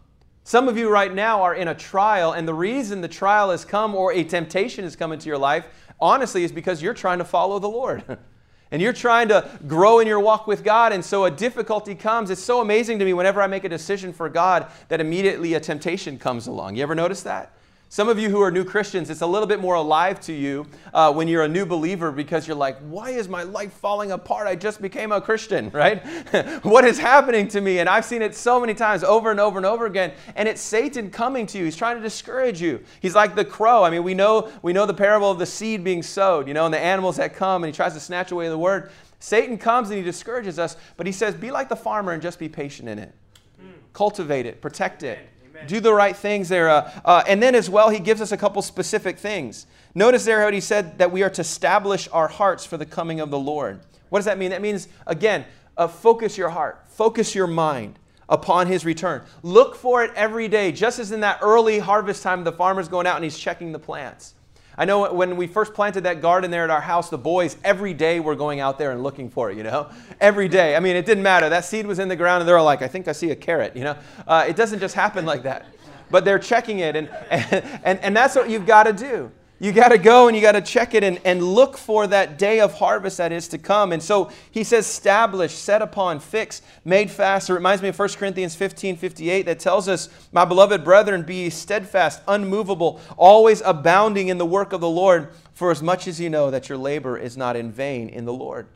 Some 0.45 0.69
of 0.69 0.77
you 0.77 0.91
right 0.91 1.13
now 1.13 1.43
are 1.43 1.55
in 1.55 1.69
a 1.69 1.75
trial, 1.75 2.33
and 2.33 2.47
the 2.47 2.55
reason 2.55 3.01
the 3.01 3.09
trial 3.09 3.51
has 3.51 3.65
come 3.65 3.95
or 3.95 4.13
a 4.13 4.23
temptation 4.25 4.85
has 4.85 4.95
come 4.95 5.11
into 5.11 5.27
your 5.27 5.39
life, 5.39 5.67
honestly, 6.01 6.45
is 6.45 6.53
because 6.53 6.83
you're 6.83 6.95
trying 6.95 7.19
to 7.19 7.25
follow 7.25 7.59
the 7.59 7.69
Lord. 7.69 8.19
and 8.75 8.83
you're 8.83 8.93
trying 8.93 9.29
to 9.29 9.49
grow 9.69 10.01
in 10.01 10.09
your 10.09 10.19
walk 10.19 10.49
with 10.49 10.65
God, 10.65 10.93
and 10.93 11.05
so 11.05 11.27
a 11.27 11.31
difficulty 11.31 11.95
comes. 11.95 12.29
It's 12.29 12.43
so 12.43 12.61
amazing 12.61 12.99
to 12.99 13.05
me 13.05 13.13
whenever 13.13 13.41
I 13.41 13.47
make 13.47 13.63
a 13.63 13.69
decision 13.69 14.13
for 14.13 14.29
God 14.29 14.67
that 14.89 15.01
immediately 15.01 15.55
a 15.55 15.61
temptation 15.61 16.19
comes 16.19 16.49
along. 16.49 16.75
You 16.75 16.83
ever 16.83 16.97
notice 16.97 17.23
that? 17.23 17.53
Some 17.95 18.09
of 18.09 18.19
you 18.19 18.29
who 18.29 18.41
are 18.41 18.51
new 18.51 18.65
Christians, 18.65 19.09
it's 19.09 19.21
a 19.21 19.27
little 19.29 19.47
bit 19.47 19.61
more 19.61 19.77
alive 19.77 20.19
to 20.23 20.33
you 20.33 20.67
uh, 20.93 21.13
when 21.13 21.29
you're 21.29 21.45
a 21.45 21.49
new 21.49 21.65
believer 21.65 22.11
because 22.11 22.45
you're 22.45 22.57
like, 22.57 22.77
why 22.81 23.11
is 23.11 23.29
my 23.29 23.45
life 23.45 23.73
falling 23.75 24.11
apart? 24.11 24.49
I 24.49 24.57
just 24.57 24.83
became 24.83 25.13
a 25.13 25.21
Christian, 25.21 25.71
right? 25.73 26.05
what 26.65 26.85
is 26.85 26.99
happening 26.99 27.47
to 27.47 27.61
me? 27.61 27.79
And 27.79 27.89
I've 27.89 28.05
seen 28.05 28.21
it 28.21 28.35
so 28.35 28.59
many 28.59 28.75
times 28.75 29.05
over 29.05 29.31
and 29.31 29.39
over 29.39 29.61
and 29.61 29.65
over 29.65 29.87
again. 29.87 30.13
And 30.35 30.49
it's 30.49 30.61
Satan 30.61 31.09
coming 31.09 31.47
to 31.47 31.59
you. 31.59 31.67
He's 31.67 31.77
trying 31.77 31.97
to 31.97 32.03
discourage 32.03 32.61
you. 32.61 32.83
He's 32.99 33.15
like 33.15 33.37
the 33.37 33.45
crow. 33.45 33.85
I 33.85 33.91
mean, 33.91 34.03
we 34.03 34.13
know, 34.13 34.51
we 34.63 34.73
know 34.73 34.87
the 34.87 34.93
parable 34.93 35.31
of 35.31 35.39
the 35.39 35.47
seed 35.47 35.85
being 35.85 36.03
sowed, 36.03 36.49
you 36.49 36.55
know, 36.55 36.65
and 36.65 36.75
the 36.75 36.81
animals 36.81 37.19
that 37.19 37.37
come 37.37 37.63
and 37.63 37.73
he 37.73 37.77
tries 37.77 37.95
to 37.95 38.01
snatch 38.01 38.33
away 38.33 38.49
the 38.49 38.59
word. 38.59 38.91
Satan 39.21 39.57
comes 39.57 39.91
and 39.91 39.99
he 39.99 40.03
discourages 40.03 40.59
us, 40.59 40.77
but 40.97 41.07
he 41.07 41.13
says, 41.13 41.37
be 41.37 41.53
like 41.53 41.69
the 41.69 41.77
farmer 41.77 42.11
and 42.11 42.21
just 42.21 42.41
be 42.41 42.49
patient 42.49 42.89
in 42.89 42.99
it. 42.99 43.15
Mm. 43.63 43.71
Cultivate 43.93 44.47
it, 44.47 44.61
protect 44.61 45.05
it 45.05 45.29
do 45.67 45.81
the 45.81 45.93
right 45.93 46.17
things 46.17 46.49
there. 46.49 46.69
Uh, 46.69 46.91
uh, 47.05 47.23
and 47.27 47.43
then 47.43 47.55
as 47.55 47.69
well, 47.69 47.91
he 47.91 47.99
gives 47.99 48.21
us 48.21 48.33
a 48.33 48.37
couple 48.37 48.63
specific 48.63 49.19
things. 49.19 49.67
Notice 49.95 50.25
there 50.25 50.43
how 50.43 50.51
he 50.51 50.61
said 50.61 50.99
that 50.99 51.13
we 51.13 51.23
are 51.23 51.31
to 51.31 51.41
establish 51.41 52.09
our 52.13 52.29
hearts 52.29 52.67
for 52.67 52.77
the 52.77 52.87
coming 52.87 53.21
of 53.21 53.31
the 53.31 53.39
Lord. 53.39 53.81
What 54.09 54.19
does 54.19 54.27
that 54.27 54.39
mean? 54.39 54.51
That 54.51 54.63
means, 54.63 54.89
again, 55.07 55.45
uh, 55.77 55.89
focus 55.89 56.39
your 56.39 56.51
heart, 56.51 56.85
focus 56.89 57.35
your 57.35 57.47
mind 57.47 57.99
upon 58.29 58.67
his 58.67 58.85
return. 58.85 59.23
Look 59.43 59.75
for 59.77 60.05
it 60.05 60.13
every 60.15 60.49
day, 60.49 60.73
just 60.73 60.99
as 60.99 61.13
in 61.13 61.21
that 61.21 61.39
early 61.43 61.79
harvest 61.79 62.23
time, 62.23 62.45
the 62.45 62.53
farmer's 62.53 62.89
going 62.89 63.07
out 63.07 63.17
and 63.17 63.25
he's 63.25 63.39
checking 63.39 63.73
the 63.73 63.79
plants. 63.79 64.35
I 64.77 64.85
know 64.85 65.13
when 65.13 65.37
we 65.37 65.47
first 65.47 65.73
planted 65.73 66.03
that 66.03 66.21
garden 66.21 66.51
there 66.51 66.65
at 66.65 66.71
our 66.71 66.81
house, 66.81 67.09
the 67.09 67.19
boys 67.19 67.57
every 67.63 67.95
day 67.95 68.19
were 68.19 68.35
going 68.35 68.61
out 68.61 68.79
there 68.79 68.91
and 68.91 69.03
looking 69.03 69.31
for 69.31 69.51
it, 69.51 69.57
you 69.57 69.63
know? 69.63 69.89
Every 70.21 70.49
day. 70.49 70.75
I 70.75 70.81
mean, 70.81 70.97
it 70.97 71.07
didn't 71.07 71.23
matter. 71.23 71.49
That 71.49 71.65
seed 71.65 71.87
was 71.87 71.99
in 71.99 72.09
the 72.09 72.17
ground 72.17 72.43
and 72.43 72.49
they're 72.49 72.61
like, 72.61 72.83
I 72.83 72.89
think 72.89 73.07
I 73.07 73.13
see 73.13 73.31
a 73.31 73.37
carrot, 73.37 73.77
you 73.77 73.85
know? 73.85 73.97
Uh, 74.27 74.45
it 74.49 74.57
doesn't 74.57 74.81
just 74.81 74.95
happen 74.95 75.25
like 75.25 75.45
that. 75.45 75.67
But 76.11 76.25
they're 76.25 76.39
checking 76.39 76.81
it, 76.81 76.97
and, 76.97 77.09
and, 77.31 77.65
and, 77.85 77.99
and 78.01 78.17
that's 78.17 78.35
what 78.35 78.51
you've 78.51 78.67
got 78.67 78.85
to 78.85 78.93
do. 78.93 79.31
You 79.61 79.71
got 79.71 79.91
to 79.91 79.99
go 79.99 80.27
and 80.27 80.37
you 80.37 80.43
got 80.43 80.53
to 80.53 80.61
check 80.61 80.95
it 80.95 81.05
and, 81.05 81.21
and 81.25 81.41
look 81.43 81.79
for 81.79 82.09
that 82.09 82.39
day 82.39 82.61
of 82.61 82.75
harvest 82.75 83.19
that 83.19 83.31
is 83.31 83.47
to 83.49 83.59
come. 83.59 83.93
And 83.93 84.03
so 84.03 84.31
he 84.51 84.65
says, 84.65 84.85
established, 84.85 85.57
set 85.59 85.81
upon, 85.81 86.19
fix, 86.19 86.61
made 86.85 87.09
fast. 87.09 87.49
It 87.49 87.55
reminds 87.55 87.81
me 87.81 87.89
of 87.89 87.99
1 87.99 88.09
Corinthians 88.11 88.57
15 88.57 88.97
58 88.97 89.47
that 89.47 89.61
tells 89.61 89.89
us, 89.89 90.09
My 90.33 90.45
beloved 90.45 90.83
brethren, 90.83 91.23
be 91.23 91.51
steadfast, 91.51 92.21
unmovable, 92.27 93.01
always 93.17 93.63
abounding 93.65 94.29
in 94.29 94.39
the 94.39 94.47
work 94.47 94.73
of 94.73 94.81
the 94.81 94.89
Lord, 94.89 95.29
for 95.55 95.71
as 95.71 95.83
much 95.83 96.09
as 96.09 96.21
you 96.21 96.29
know 96.29 96.51
that 96.51 96.69
your 96.69 96.79
labor 96.79 97.17
is 97.17 97.37
not 97.37 97.55
in 97.55 97.71
vain 97.71 98.09
in 98.09 98.25
the 98.25 98.33
Lord. 98.33 98.67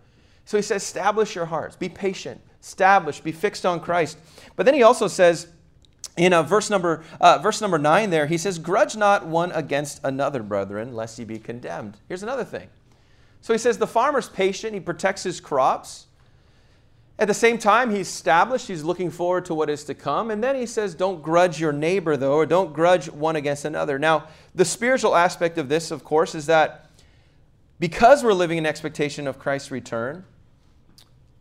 So 0.44 0.56
he 0.56 0.62
says, 0.62 0.82
establish 0.84 1.34
your 1.34 1.46
hearts, 1.46 1.74
be 1.74 1.88
patient, 1.88 2.40
established, 2.62 3.24
be 3.24 3.32
fixed 3.32 3.66
on 3.66 3.80
Christ. 3.80 4.16
But 4.54 4.64
then 4.64 4.74
he 4.74 4.84
also 4.84 5.08
says, 5.08 5.48
in 6.18 6.32
uh, 6.32 6.42
verse 6.42 6.68
number 6.68 7.02
uh, 7.20 7.38
verse 7.38 7.60
number 7.60 7.78
nine, 7.78 8.10
there 8.10 8.26
he 8.26 8.36
says, 8.36 8.58
"Grudge 8.58 8.96
not 8.96 9.26
one 9.26 9.52
against 9.52 10.00
another, 10.04 10.42
brethren, 10.42 10.94
lest 10.94 11.18
ye 11.18 11.24
be 11.24 11.38
condemned." 11.38 11.96
Here's 12.08 12.22
another 12.22 12.44
thing. 12.44 12.68
So 13.40 13.54
he 13.54 13.58
says 13.58 13.78
the 13.78 13.86
farmer's 13.86 14.28
patient; 14.28 14.74
he 14.74 14.80
protects 14.80 15.22
his 15.22 15.40
crops. 15.40 16.06
At 17.20 17.26
the 17.26 17.34
same 17.34 17.58
time, 17.58 17.90
he's 17.90 18.06
established, 18.06 18.68
he's 18.68 18.84
looking 18.84 19.10
forward 19.10 19.44
to 19.46 19.54
what 19.54 19.68
is 19.68 19.82
to 19.84 19.94
come. 19.94 20.30
And 20.30 20.42
then 20.42 20.54
he 20.54 20.66
says, 20.66 20.94
Don't 20.94 21.20
grudge 21.20 21.60
your 21.60 21.72
neighbor, 21.72 22.16
though, 22.16 22.34
or 22.34 22.46
don't 22.46 22.72
grudge 22.72 23.10
one 23.10 23.34
against 23.34 23.64
another. 23.64 23.98
Now, 23.98 24.28
the 24.54 24.64
spiritual 24.64 25.16
aspect 25.16 25.58
of 25.58 25.68
this, 25.68 25.90
of 25.90 26.04
course, 26.04 26.36
is 26.36 26.46
that 26.46 26.88
because 27.80 28.22
we're 28.22 28.34
living 28.34 28.58
in 28.58 28.66
expectation 28.66 29.26
of 29.26 29.36
Christ's 29.36 29.72
return, 29.72 30.24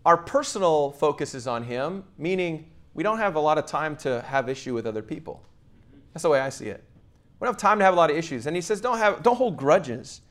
our 0.03 0.17
personal 0.17 0.91
focus 0.91 1.35
is 1.35 1.45
on 1.45 1.65
him, 1.65 2.05
meaning 2.17 2.71
we 2.97 3.03
don't 3.03 3.19
have 3.19 3.35
a 3.35 3.39
lot 3.39 3.57
of 3.57 3.67
time 3.67 3.95
to 3.97 4.21
have 4.23 4.49
issue 4.49 4.73
with 4.73 4.87
other 4.87 5.03
people. 5.03 5.41
That's 6.13 6.23
the 6.23 6.29
way 6.29 6.39
I 6.39 6.49
see 6.49 6.65
it. 6.65 6.83
We 7.39 7.45
don't 7.45 7.53
have 7.53 7.61
time 7.61 7.77
to 7.77 7.85
have 7.85 7.93
a 7.93 7.97
lot 7.97 8.09
of 8.09 8.17
issues. 8.17 8.47
And 8.47 8.55
he 8.55 8.61
says, 8.61 8.81
Don't, 8.81 8.97
have, 8.97 9.21
don't 9.21 9.35
hold 9.37 9.55
grudges. 9.55 10.21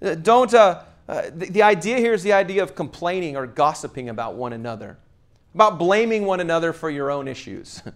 Uh, 0.00 0.14
don't. 0.14 0.52
Uh, 0.52 0.82
uh, 1.08 1.22
the, 1.34 1.46
the 1.46 1.62
idea 1.62 1.96
here 1.96 2.12
is 2.12 2.22
the 2.22 2.34
idea 2.34 2.62
of 2.62 2.74
complaining 2.74 3.36
or 3.36 3.46
gossiping 3.46 4.10
about 4.10 4.36
one 4.36 4.52
another, 4.52 4.98
about 5.54 5.78
blaming 5.78 6.26
one 6.26 6.38
another 6.38 6.72
for 6.72 6.90
your 6.90 7.10
own 7.10 7.26
issues. 7.26 7.82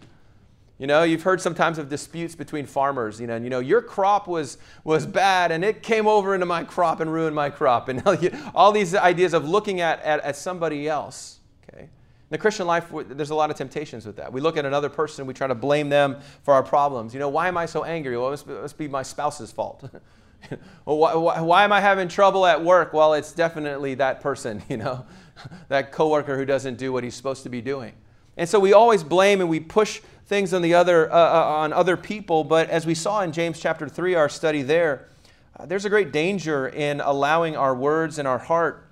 You 0.79 0.87
know, 0.87 1.05
you've 1.05 1.23
heard 1.23 1.41
sometimes 1.41 1.79
of 1.79 1.89
disputes 1.89 2.35
between 2.35 2.67
farmers, 2.67 3.19
you 3.19 3.27
know, 3.27 3.35
and 3.35 3.45
you 3.47 3.49
know, 3.49 3.61
your 3.61 3.81
crop 3.81 4.29
was, 4.29 4.59
was 4.85 5.07
bad 5.07 5.51
and 5.51 5.65
it 5.65 5.83
came 5.83 6.07
over 6.07 6.35
into 6.35 6.45
my 6.45 6.65
crop 6.65 7.01
and 7.01 7.11
ruined 7.11 7.35
my 7.35 7.49
crop. 7.49 7.89
And 7.89 8.03
all 8.55 8.73
these 8.73 8.95
ideas 8.95 9.33
of 9.33 9.49
looking 9.49 9.81
at, 9.81 10.03
at, 10.03 10.21
at 10.21 10.37
somebody 10.37 10.87
else. 10.87 11.41
Okay? 11.63 11.89
In 12.29 12.35
the 12.35 12.39
Christian 12.39 12.67
life, 12.67 12.91
there's 13.09 13.31
a 13.31 13.37
lot 13.37 13.51
of 13.51 13.57
temptations 13.57 14.05
with 14.05 14.17
that. 14.17 14.33
We 14.33 14.41
look 14.41 14.57
at 14.57 14.65
another 14.65 14.89
person 14.89 15.23
and 15.23 15.29
we 15.29 15.35
try 15.35 15.47
to 15.47 15.55
blame 15.55 15.89
them 15.89 16.19
for 16.43 16.55
our 16.55 16.63
problems. 16.65 17.15
You 17.15 17.21
know, 17.21 17.29
why 17.29 17.47
am 17.47 17.57
I 17.57 17.67
so 17.67 17.85
angry? 17.85 18.19
Well, 18.19 18.27
it 18.27 18.31
must 18.31 18.47
be, 18.49 18.53
it 18.53 18.63
must 18.63 18.79
be 18.79 18.89
my 18.89 19.05
spouse's 19.05 19.53
fault. 19.53 19.89
well, 20.85 20.99
why, 20.99 21.15
why, 21.15 21.41
why, 21.41 21.63
am 21.63 21.71
I 21.71 21.81
having 21.81 22.09
trouble 22.09 22.45
at 22.45 22.65
work? 22.65 22.93
Well, 22.93 23.15
it's 23.15 23.33
definitely 23.33 23.95
that 23.95 24.21
person, 24.21 24.61
you 24.69 24.77
know, 24.77 25.07
that 25.69 25.93
coworker 25.93 26.37
who 26.37 26.45
doesn't 26.45 26.79
do 26.79 26.93
what 26.93 27.05
he's 27.05 27.15
supposed 27.15 27.45
to 27.45 27.49
be 27.49 27.61
doing. 27.61 27.93
And 28.37 28.49
so 28.49 28.59
we 28.59 28.73
always 28.73 29.05
blame 29.05 29.41
and 29.41 29.49
we 29.49 29.61
push 29.61 30.01
things 30.27 30.53
on 30.53 30.63
the 30.63 30.75
other 30.75 31.11
uh, 31.13 31.17
uh, 31.17 31.45
on 31.45 31.73
other 31.73 31.97
people. 31.97 32.43
But 32.43 32.69
as 32.71 32.85
we 32.85 32.95
saw 32.97 33.23
in 33.23 33.31
James 33.31 33.61
chapter 33.61 33.89
three, 33.89 34.17
our 34.17 34.29
study 34.29 34.63
there, 34.63 35.09
uh, 35.57 35.67
there's 35.67 35.85
a 35.85 35.89
great 35.89 36.13
danger 36.13 36.69
in 36.69 37.01
allowing 37.01 37.57
our 37.57 37.75
words 37.75 38.19
and 38.19 38.27
our 38.27 38.39
heart 38.39 38.86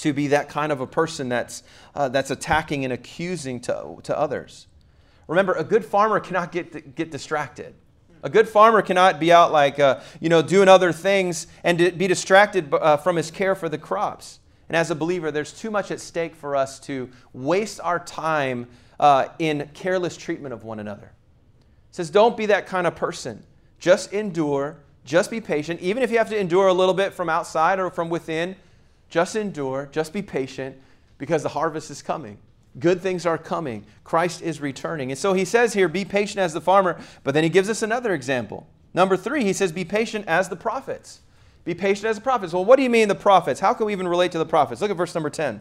to 0.00 0.12
be 0.12 0.28
that 0.28 0.48
kind 0.48 0.72
of 0.72 0.80
a 0.80 0.86
person 0.86 1.28
that's 1.28 1.62
uh, 1.94 2.08
that's 2.08 2.30
attacking 2.30 2.84
and 2.84 2.92
accusing 2.92 3.60
to, 3.60 3.98
to 4.02 4.18
others. 4.18 4.66
Remember, 5.28 5.52
a 5.54 5.64
good 5.64 5.84
farmer 5.84 6.20
cannot 6.20 6.52
get 6.52 6.94
get 6.94 7.10
distracted. 7.10 7.74
A 8.22 8.28
good 8.28 8.48
farmer 8.48 8.82
cannot 8.82 9.18
be 9.18 9.32
out 9.32 9.50
like, 9.50 9.78
uh, 9.78 10.00
you 10.20 10.28
know, 10.28 10.42
doing 10.42 10.68
other 10.68 10.92
things 10.92 11.46
and 11.64 11.78
be 11.78 12.06
distracted 12.06 12.72
uh, 12.74 12.98
from 12.98 13.16
his 13.16 13.30
care 13.30 13.54
for 13.54 13.68
the 13.68 13.78
crops. 13.78 14.40
And 14.68 14.76
as 14.76 14.90
a 14.90 14.94
believer, 14.94 15.30
there's 15.30 15.52
too 15.52 15.70
much 15.70 15.90
at 15.90 16.00
stake 16.00 16.34
for 16.34 16.54
us 16.54 16.78
to 16.80 17.08
waste 17.32 17.80
our 17.82 17.98
time 17.98 18.68
uh, 19.00 19.28
in 19.38 19.70
careless 19.72 20.16
treatment 20.16 20.52
of 20.52 20.64
one 20.64 20.80
another. 20.80 21.12
It 21.88 21.96
says, 21.96 22.10
don't 22.10 22.36
be 22.36 22.46
that 22.46 22.66
kind 22.66 22.86
of 22.86 22.94
person. 22.94 23.42
Just 23.78 24.12
endure, 24.12 24.76
just 25.04 25.30
be 25.30 25.40
patient. 25.40 25.80
Even 25.80 26.02
if 26.02 26.10
you 26.10 26.18
have 26.18 26.28
to 26.28 26.38
endure 26.38 26.68
a 26.68 26.74
little 26.74 26.94
bit 26.94 27.14
from 27.14 27.30
outside 27.30 27.80
or 27.80 27.90
from 27.90 28.10
within, 28.10 28.54
just 29.10 29.36
endure, 29.36 29.88
just 29.92 30.12
be 30.12 30.22
patient 30.22 30.76
because 31.18 31.42
the 31.42 31.50
harvest 31.50 31.90
is 31.90 32.00
coming. 32.00 32.38
Good 32.78 33.00
things 33.00 33.26
are 33.26 33.36
coming. 33.36 33.84
Christ 34.04 34.42
is 34.42 34.60
returning. 34.60 35.10
And 35.10 35.18
so 35.18 35.32
he 35.32 35.44
says 35.44 35.74
here, 35.74 35.88
be 35.88 36.04
patient 36.04 36.38
as 36.38 36.54
the 36.54 36.60
farmer, 36.60 36.98
but 37.24 37.34
then 37.34 37.42
he 37.42 37.50
gives 37.50 37.68
us 37.68 37.82
another 37.82 38.14
example. 38.14 38.66
Number 38.94 39.16
three, 39.16 39.44
he 39.44 39.52
says, 39.52 39.72
be 39.72 39.84
patient 39.84 40.26
as 40.28 40.48
the 40.48 40.56
prophets. 40.56 41.20
Be 41.64 41.74
patient 41.74 42.06
as 42.06 42.16
the 42.16 42.22
prophets. 42.22 42.52
Well, 42.52 42.64
what 42.64 42.76
do 42.76 42.82
you 42.82 42.90
mean 42.90 43.08
the 43.08 43.14
prophets? 43.14 43.60
How 43.60 43.74
can 43.74 43.86
we 43.86 43.92
even 43.92 44.08
relate 44.08 44.32
to 44.32 44.38
the 44.38 44.46
prophets? 44.46 44.80
Look 44.80 44.90
at 44.90 44.96
verse 44.96 45.14
number 45.14 45.30
10. 45.30 45.60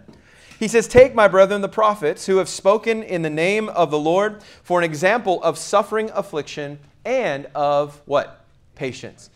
He 0.60 0.68
says, 0.68 0.88
Take, 0.88 1.16
my 1.16 1.28
brethren, 1.28 1.62
the 1.62 1.70
prophets 1.70 2.26
who 2.26 2.38
have 2.38 2.50
spoken 2.50 3.02
in 3.02 3.22
the 3.22 3.30
name 3.30 3.70
of 3.70 3.92
the 3.92 4.00
Lord 4.00 4.44
for 4.64 4.80
an 4.80 4.86
example 4.86 5.42
of 5.42 5.58
suffering, 5.58 6.12
affliction, 6.14 6.80
and 7.06 7.48
of 7.56 8.02
what? 8.06 8.46
Patience. 8.76 9.30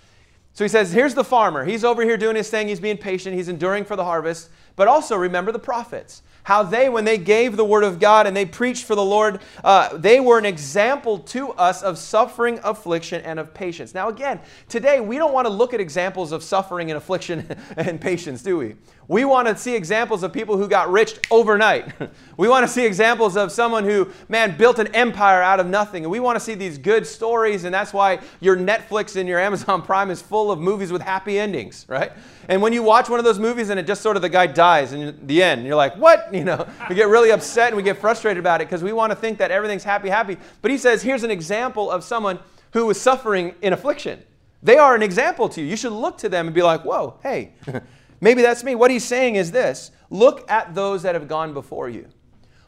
So 0.53 0.63
he 0.63 0.67
says, 0.69 0.91
Here's 0.91 1.15
the 1.15 1.23
farmer. 1.23 1.65
He's 1.65 1.83
over 1.83 2.03
here 2.03 2.17
doing 2.17 2.35
his 2.35 2.49
thing. 2.49 2.67
He's 2.67 2.79
being 2.79 2.97
patient. 2.97 3.35
He's 3.35 3.49
enduring 3.49 3.85
for 3.85 3.95
the 3.95 4.03
harvest. 4.03 4.49
But 4.75 4.88
also 4.88 5.15
remember 5.15 5.51
the 5.51 5.59
prophets 5.59 6.23
how 6.43 6.63
they, 6.63 6.89
when 6.89 7.05
they 7.05 7.17
gave 7.17 7.55
the 7.55 7.65
word 7.65 7.83
of 7.83 7.99
God 7.99 8.27
and 8.27 8.36
they 8.36 8.45
preached 8.45 8.83
for 8.86 8.95
the 8.95 9.03
Lord, 9.03 9.39
uh, 9.63 9.97
they 9.97 10.19
were 10.19 10.38
an 10.38 10.45
example 10.45 11.19
to 11.19 11.51
us 11.53 11.81
of 11.81 11.97
suffering, 11.97 12.59
affliction, 12.63 13.21
and 13.21 13.39
of 13.39 13.53
patience. 13.53 13.93
Now, 13.93 14.09
again, 14.09 14.39
today 14.67 14.99
we 14.99 15.17
don't 15.17 15.33
want 15.33 15.47
to 15.47 15.53
look 15.53 15.73
at 15.73 15.79
examples 15.79 16.31
of 16.31 16.43
suffering 16.43 16.91
and 16.91 16.97
affliction 16.97 17.47
and 17.77 17.99
patience, 17.99 18.43
do 18.43 18.57
we? 18.57 18.75
We 19.09 19.25
want 19.25 19.49
to 19.49 19.57
see 19.57 19.75
examples 19.75 20.23
of 20.23 20.31
people 20.31 20.57
who 20.57 20.67
got 20.67 20.89
rich 20.89 21.19
overnight. 21.29 21.91
we 22.38 22.47
want 22.47 22.65
to 22.65 22.71
see 22.71 22.86
examples 22.86 23.36
of 23.36 23.51
someone 23.51 23.83
who, 23.83 24.09
man, 24.29 24.57
built 24.57 24.79
an 24.79 24.88
empire 24.88 25.41
out 25.41 25.59
of 25.59 25.67
nothing. 25.67 26.03
And 26.03 26.12
we 26.12 26.21
want 26.21 26.38
to 26.38 26.39
see 26.39 26.55
these 26.55 26.77
good 26.77 27.05
stories, 27.05 27.65
and 27.65 27.73
that's 27.73 27.91
why 27.91 28.19
your 28.39 28.55
Netflix 28.55 29.17
and 29.17 29.27
your 29.27 29.39
Amazon 29.41 29.81
Prime 29.81 30.09
is 30.09 30.21
full 30.21 30.51
of 30.51 30.59
movies 30.59 30.91
with 30.91 31.01
happy 31.01 31.38
endings, 31.38 31.86
right? 31.89 32.13
And 32.47 32.62
when 32.62 32.71
you 32.71 32.81
watch 32.81 33.09
one 33.09 33.19
of 33.19 33.25
those 33.25 33.39
movies 33.39 33.69
and 33.69 33.79
it 33.79 33.88
just 33.88 34.01
sort 34.01 34.15
of 34.15 34.21
the 34.21 34.29
guy 34.29 34.47
dies 34.47 34.62
in 34.93 35.28
the 35.28 35.43
end, 35.43 35.65
you're 35.65 35.76
like, 35.76 35.95
what? 35.97 36.30
You 36.34 36.43
know, 36.43 36.67
we 36.89 36.95
get 36.95 37.08
really 37.08 37.32
upset 37.32 37.67
and 37.67 37.78
we 37.78 37.84
get 37.84 37.97
frustrated 37.97 38.39
about 38.39 38.60
it 38.62 38.67
because 38.67 38.84
we 38.84 38.91
want 38.91 39.12
to 39.12 39.15
think 39.15 39.38
that 39.38 39.52
everything's 39.52 39.84
happy, 39.84 40.10
happy. 40.10 40.38
But 40.62 40.71
he 40.71 40.78
says, 40.78 41.02
here's 41.02 41.23
an 41.23 41.32
example 41.32 41.91
of 41.91 42.04
someone 42.04 42.39
who 42.71 42.88
was 42.88 42.99
suffering 42.99 43.56
in 43.62 43.71
affliction. 43.71 44.23
They 44.63 44.78
are 44.78 44.95
an 44.95 45.04
example 45.04 45.49
to 45.49 45.62
you. 45.62 45.67
You 45.67 45.76
should 45.76 45.91
look 45.91 46.17
to 46.19 46.30
them 46.30 46.47
and 46.47 46.56
be 46.56 46.63
like, 46.63 46.84
whoa, 46.84 47.19
hey, 47.21 47.54
maybe 48.21 48.41
that's 48.41 48.63
me. 48.63 48.76
What 48.76 48.89
he's 48.91 49.04
saying 49.04 49.36
is 49.36 49.52
this 49.52 49.91
look 50.10 50.49
at 50.49 50.73
those 50.73 51.04
that 51.04 51.15
have 51.15 51.28
gone 51.28 51.54
before 51.54 51.89
you. 51.89 52.08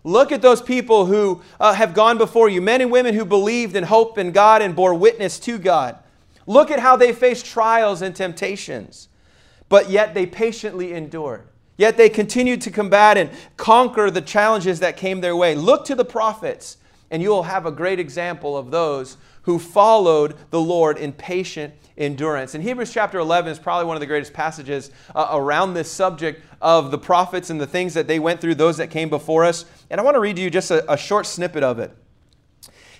Look 0.03 0.31
at 0.31 0.41
those 0.43 0.61
people 0.61 1.07
who 1.07 1.41
uh, 1.59 1.73
have 1.73 1.95
gone 1.95 2.19
before 2.19 2.47
you, 2.47 2.61
men 2.61 2.81
and 2.81 2.91
women 2.91 3.15
who 3.15 3.25
believed 3.25 3.75
and 3.75 3.85
hoped 3.85 4.19
in 4.19 4.31
God 4.31 4.61
and 4.61 4.75
bore 4.75 4.93
witness 4.93 5.39
to 5.39 5.57
God. 5.57 5.97
Look 6.45 6.69
at 6.69 6.79
how 6.79 6.95
they 6.95 7.11
faced 7.11 7.47
trials 7.47 8.03
and 8.03 8.15
temptations, 8.15 9.09
but 9.67 9.89
yet 9.89 10.13
they 10.13 10.27
patiently 10.27 10.93
endured. 10.93 11.47
Yet 11.77 11.97
they 11.97 12.09
continued 12.09 12.61
to 12.61 12.71
combat 12.71 13.17
and 13.17 13.29
conquer 13.57 14.09
the 14.09 14.21
challenges 14.21 14.79
that 14.79 14.95
came 14.95 15.21
their 15.21 15.35
way. 15.35 15.55
Look 15.55 15.85
to 15.85 15.95
the 15.95 16.05
prophets, 16.05 16.77
and 17.11 17.21
you 17.21 17.29
will 17.29 17.43
have 17.43 17.65
a 17.65 17.71
great 17.71 17.99
example 17.99 18.57
of 18.57 18.71
those 18.71 19.17
who 19.41 19.59
followed 19.59 20.35
the 20.49 20.59
Lord 20.59 20.97
in 20.97 21.11
patient 21.13 21.73
endurance. 21.97 22.55
And 22.55 22.63
Hebrews 22.63 22.91
chapter 22.91 23.19
11 23.19 23.51
is 23.51 23.59
probably 23.59 23.85
one 23.85 23.95
of 23.95 23.99
the 23.99 24.07
greatest 24.07 24.33
passages 24.33 24.89
uh, 25.13 25.27
around 25.31 25.73
this 25.73 25.91
subject 25.91 26.43
of 26.61 26.91
the 26.91 26.97
prophets 26.97 27.49
and 27.49 27.59
the 27.59 27.67
things 27.67 27.93
that 27.93 28.07
they 28.07 28.19
went 28.19 28.41
through, 28.41 28.55
those 28.55 28.77
that 28.77 28.89
came 28.89 29.09
before 29.09 29.45
us. 29.45 29.65
And 29.89 29.99
I 29.99 30.03
want 30.03 30.15
to 30.15 30.19
read 30.19 30.37
to 30.37 30.41
you 30.41 30.49
just 30.49 30.71
a, 30.71 30.91
a 30.91 30.97
short 30.97 31.25
snippet 31.25 31.61
of 31.61 31.77
it. 31.77 31.95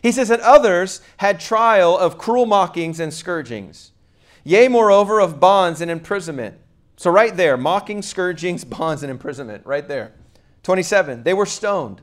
He 0.01 0.11
says, 0.11 0.29
And 0.29 0.41
others 0.41 1.01
had 1.17 1.39
trial 1.39 1.97
of 1.97 2.17
cruel 2.17 2.45
mockings 2.45 2.99
and 2.99 3.11
scourgings, 3.11 3.91
yea, 4.43 4.67
moreover, 4.67 5.19
of 5.19 5.39
bonds 5.39 5.81
and 5.81 5.89
imprisonment 5.89 6.59
so, 6.97 7.11
right 7.11 7.35
there, 7.35 7.57
mocking, 7.57 8.01
scourgings, 8.01 8.63
bonds, 8.69 9.03
and 9.03 9.11
imprisonment, 9.11 9.65
right 9.65 9.87
there. 9.87 10.13
27, 10.63 11.23
they 11.23 11.33
were 11.33 11.45
stoned. 11.45 12.01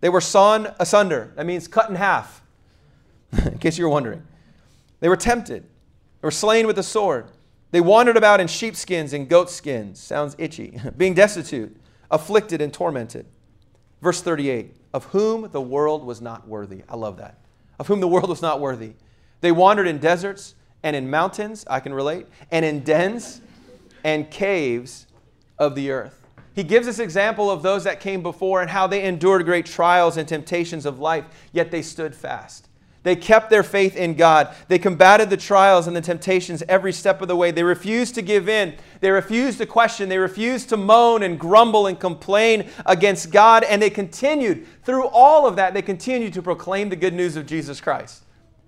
They 0.00 0.08
were 0.08 0.20
sawn 0.20 0.72
asunder. 0.78 1.32
That 1.36 1.46
means 1.46 1.68
cut 1.68 1.90
in 1.90 1.96
half, 1.96 2.42
in 3.44 3.58
case 3.58 3.76
you 3.78 3.84
were 3.84 3.90
wondering. 3.90 4.22
They 5.00 5.08
were 5.08 5.16
tempted. 5.16 5.62
They 5.62 6.26
were 6.26 6.30
slain 6.30 6.66
with 6.66 6.76
the 6.76 6.82
sword. 6.82 7.30
They 7.72 7.80
wandered 7.80 8.16
about 8.16 8.40
in 8.40 8.46
sheepskins 8.46 9.12
and 9.12 9.28
goatskins. 9.28 9.98
Sounds 9.98 10.34
itchy. 10.38 10.80
Being 10.96 11.14
destitute, 11.14 11.76
afflicted, 12.10 12.60
and 12.62 12.72
tormented. 12.72 13.26
Verse 14.00 14.22
38 14.22 14.74
Of 14.94 15.04
whom 15.06 15.50
the 15.50 15.60
world 15.60 16.04
was 16.04 16.20
not 16.20 16.46
worthy. 16.46 16.82
I 16.88 16.96
love 16.96 17.18
that. 17.18 17.38
Of 17.78 17.88
whom 17.88 18.00
the 18.00 18.08
world 18.08 18.28
was 18.28 18.40
not 18.40 18.60
worthy. 18.60 18.92
They 19.40 19.52
wandered 19.52 19.86
in 19.86 19.98
deserts 19.98 20.54
and 20.82 20.94
in 20.94 21.10
mountains, 21.10 21.64
I 21.68 21.80
can 21.80 21.92
relate, 21.92 22.26
and 22.50 22.64
in 22.64 22.84
dens 22.84 23.40
and 24.06 24.30
caves 24.30 25.08
of 25.58 25.74
the 25.74 25.90
earth. 25.90 26.24
He 26.54 26.62
gives 26.62 26.86
us 26.86 27.00
example 27.00 27.50
of 27.50 27.64
those 27.64 27.82
that 27.84 27.98
came 27.98 28.22
before 28.22 28.60
and 28.60 28.70
how 28.70 28.86
they 28.86 29.02
endured 29.02 29.44
great 29.44 29.66
trials 29.66 30.16
and 30.16 30.28
temptations 30.28 30.86
of 30.86 31.00
life, 31.00 31.24
yet 31.52 31.72
they 31.72 31.82
stood 31.82 32.14
fast. 32.14 32.68
They 33.02 33.16
kept 33.16 33.50
their 33.50 33.64
faith 33.64 33.96
in 33.96 34.14
God. 34.14 34.54
They 34.68 34.78
combated 34.78 35.28
the 35.28 35.36
trials 35.36 35.88
and 35.88 35.96
the 35.96 36.00
temptations 36.00 36.62
every 36.68 36.92
step 36.92 37.20
of 37.20 37.26
the 37.26 37.34
way. 37.34 37.50
They 37.50 37.64
refused 37.64 38.14
to 38.14 38.22
give 38.22 38.48
in. 38.48 38.76
They 39.00 39.10
refused 39.10 39.58
to 39.58 39.66
question. 39.66 40.08
They 40.08 40.18
refused 40.18 40.68
to 40.68 40.76
moan 40.76 41.24
and 41.24 41.38
grumble 41.38 41.88
and 41.88 41.98
complain 41.98 42.70
against 42.84 43.32
God. 43.32 43.64
And 43.64 43.82
they 43.82 43.90
continued, 43.90 44.66
through 44.84 45.08
all 45.08 45.48
of 45.48 45.56
that, 45.56 45.74
they 45.74 45.82
continued 45.82 46.32
to 46.34 46.42
proclaim 46.42 46.90
the 46.90 46.96
good 46.96 47.14
news 47.14 47.34
of 47.34 47.44
Jesus 47.44 47.80
Christ. 47.80 48.22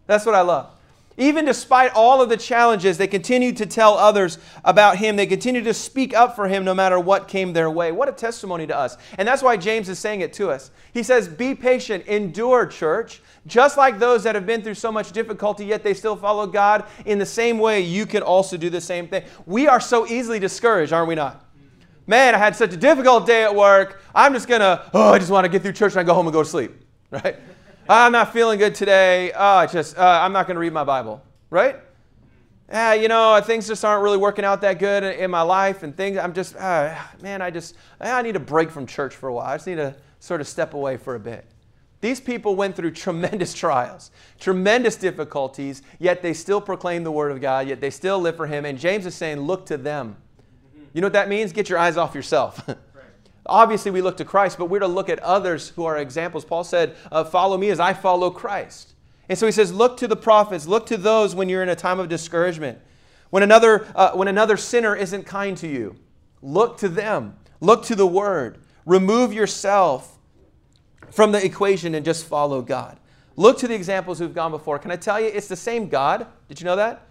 That's 0.08 0.26
what 0.26 0.34
I 0.34 0.40
love. 0.40 0.77
Even 1.18 1.44
despite 1.44 1.92
all 1.94 2.22
of 2.22 2.28
the 2.28 2.36
challenges, 2.36 2.96
they 2.96 3.08
continued 3.08 3.56
to 3.56 3.66
tell 3.66 3.94
others 3.94 4.38
about 4.64 4.98
him. 4.98 5.16
They 5.16 5.26
continued 5.26 5.64
to 5.64 5.74
speak 5.74 6.14
up 6.14 6.36
for 6.36 6.46
him 6.46 6.64
no 6.64 6.74
matter 6.74 7.00
what 7.00 7.26
came 7.26 7.52
their 7.52 7.68
way. 7.68 7.90
What 7.90 8.08
a 8.08 8.12
testimony 8.12 8.68
to 8.68 8.76
us. 8.76 8.96
And 9.18 9.26
that's 9.26 9.42
why 9.42 9.56
James 9.56 9.88
is 9.88 9.98
saying 9.98 10.20
it 10.20 10.32
to 10.34 10.48
us. 10.50 10.70
He 10.94 11.02
says, 11.02 11.26
Be 11.26 11.56
patient, 11.56 12.06
endure, 12.06 12.66
church. 12.66 13.20
Just 13.48 13.76
like 13.76 13.98
those 13.98 14.22
that 14.22 14.36
have 14.36 14.46
been 14.46 14.62
through 14.62 14.74
so 14.74 14.92
much 14.92 15.10
difficulty, 15.10 15.66
yet 15.66 15.82
they 15.82 15.92
still 15.92 16.14
follow 16.14 16.46
God, 16.46 16.84
in 17.04 17.18
the 17.18 17.26
same 17.26 17.58
way, 17.58 17.80
you 17.80 18.06
can 18.06 18.22
also 18.22 18.56
do 18.56 18.70
the 18.70 18.80
same 18.80 19.08
thing. 19.08 19.24
We 19.44 19.66
are 19.66 19.80
so 19.80 20.06
easily 20.06 20.38
discouraged, 20.38 20.92
aren't 20.92 21.08
we 21.08 21.16
not? 21.16 21.44
Man, 22.06 22.34
I 22.34 22.38
had 22.38 22.54
such 22.54 22.72
a 22.72 22.76
difficult 22.76 23.26
day 23.26 23.42
at 23.42 23.54
work. 23.54 24.02
I'm 24.14 24.34
just 24.34 24.46
going 24.46 24.60
to, 24.60 24.88
oh, 24.94 25.14
I 25.14 25.18
just 25.18 25.30
want 25.30 25.44
to 25.46 25.48
get 25.48 25.62
through 25.62 25.72
church 25.72 25.92
and 25.92 26.00
I 26.00 26.04
go 26.04 26.14
home 26.14 26.26
and 26.26 26.32
go 26.32 26.44
to 26.44 26.48
sleep, 26.48 26.72
right? 27.10 27.36
I'm 27.90 28.12
not 28.12 28.34
feeling 28.34 28.58
good 28.58 28.74
today. 28.74 29.32
Oh, 29.34 29.64
just, 29.64 29.96
uh, 29.96 30.20
I'm 30.22 30.32
not 30.32 30.46
going 30.46 30.56
to 30.56 30.60
read 30.60 30.74
my 30.74 30.84
Bible, 30.84 31.22
right? 31.48 31.76
Yeah, 32.68 32.92
you 32.92 33.08
know, 33.08 33.40
things 33.42 33.66
just 33.66 33.82
aren't 33.82 34.02
really 34.02 34.18
working 34.18 34.44
out 34.44 34.60
that 34.60 34.78
good 34.78 35.02
in 35.04 35.30
my 35.30 35.40
life, 35.40 35.82
and 35.82 35.96
things, 35.96 36.18
I'm 36.18 36.34
just, 36.34 36.54
uh, 36.56 36.94
man, 37.22 37.40
I 37.40 37.50
just, 37.50 37.76
I 37.98 38.20
need 38.20 38.36
a 38.36 38.40
break 38.40 38.70
from 38.70 38.86
church 38.86 39.16
for 39.16 39.30
a 39.30 39.32
while. 39.32 39.46
I 39.46 39.54
just 39.54 39.66
need 39.66 39.76
to 39.76 39.96
sort 40.18 40.42
of 40.42 40.46
step 40.46 40.74
away 40.74 40.98
for 40.98 41.14
a 41.14 41.20
bit. 41.20 41.46
These 42.02 42.20
people 42.20 42.56
went 42.56 42.76
through 42.76 42.90
tremendous 42.92 43.54
trials, 43.54 44.10
tremendous 44.38 44.96
difficulties, 44.96 45.80
yet 45.98 46.20
they 46.20 46.34
still 46.34 46.60
proclaim 46.60 47.04
the 47.04 47.10
Word 47.10 47.32
of 47.32 47.40
God, 47.40 47.68
yet 47.68 47.80
they 47.80 47.90
still 47.90 48.18
live 48.18 48.36
for 48.36 48.46
Him. 48.46 48.66
And 48.66 48.78
James 48.78 49.06
is 49.06 49.14
saying, 49.14 49.40
look 49.40 49.64
to 49.64 49.78
them. 49.78 50.18
You 50.92 51.00
know 51.00 51.06
what 51.06 51.14
that 51.14 51.30
means? 51.30 51.52
Get 51.52 51.70
your 51.70 51.78
eyes 51.78 51.96
off 51.96 52.14
yourself. 52.14 52.68
Obviously, 53.48 53.90
we 53.90 54.02
look 54.02 54.16
to 54.18 54.24
Christ, 54.24 54.58
but 54.58 54.66
we're 54.66 54.80
to 54.80 54.86
look 54.86 55.08
at 55.08 55.18
others 55.20 55.70
who 55.70 55.84
are 55.84 55.96
examples. 55.96 56.44
Paul 56.44 56.64
said, 56.64 56.96
uh, 57.10 57.24
Follow 57.24 57.56
me 57.56 57.70
as 57.70 57.80
I 57.80 57.94
follow 57.94 58.30
Christ. 58.30 58.94
And 59.28 59.38
so 59.38 59.46
he 59.46 59.52
says, 59.52 59.72
Look 59.72 59.96
to 59.98 60.08
the 60.08 60.16
prophets, 60.16 60.66
look 60.66 60.86
to 60.86 60.96
those 60.96 61.34
when 61.34 61.48
you're 61.48 61.62
in 61.62 61.68
a 61.68 61.76
time 61.76 61.98
of 61.98 62.08
discouragement. 62.08 62.78
When 63.30 63.42
another, 63.42 63.86
uh, 63.94 64.12
when 64.12 64.28
another 64.28 64.56
sinner 64.56 64.94
isn't 64.94 65.24
kind 65.24 65.56
to 65.58 65.68
you, 65.68 65.96
look 66.42 66.78
to 66.78 66.88
them. 66.88 67.36
Look 67.60 67.84
to 67.84 67.94
the 67.94 68.06
word. 68.06 68.58
Remove 68.86 69.32
yourself 69.32 70.18
from 71.10 71.32
the 71.32 71.44
equation 71.44 71.94
and 71.94 72.04
just 72.04 72.24
follow 72.24 72.62
God. 72.62 72.98
Look 73.36 73.58
to 73.58 73.68
the 73.68 73.74
examples 73.74 74.18
who've 74.18 74.34
gone 74.34 74.50
before. 74.50 74.78
Can 74.78 74.90
I 74.90 74.96
tell 74.96 75.20
you, 75.20 75.26
it's 75.26 75.48
the 75.48 75.56
same 75.56 75.88
God. 75.88 76.26
Did 76.48 76.60
you 76.60 76.64
know 76.64 76.76
that? 76.76 77.07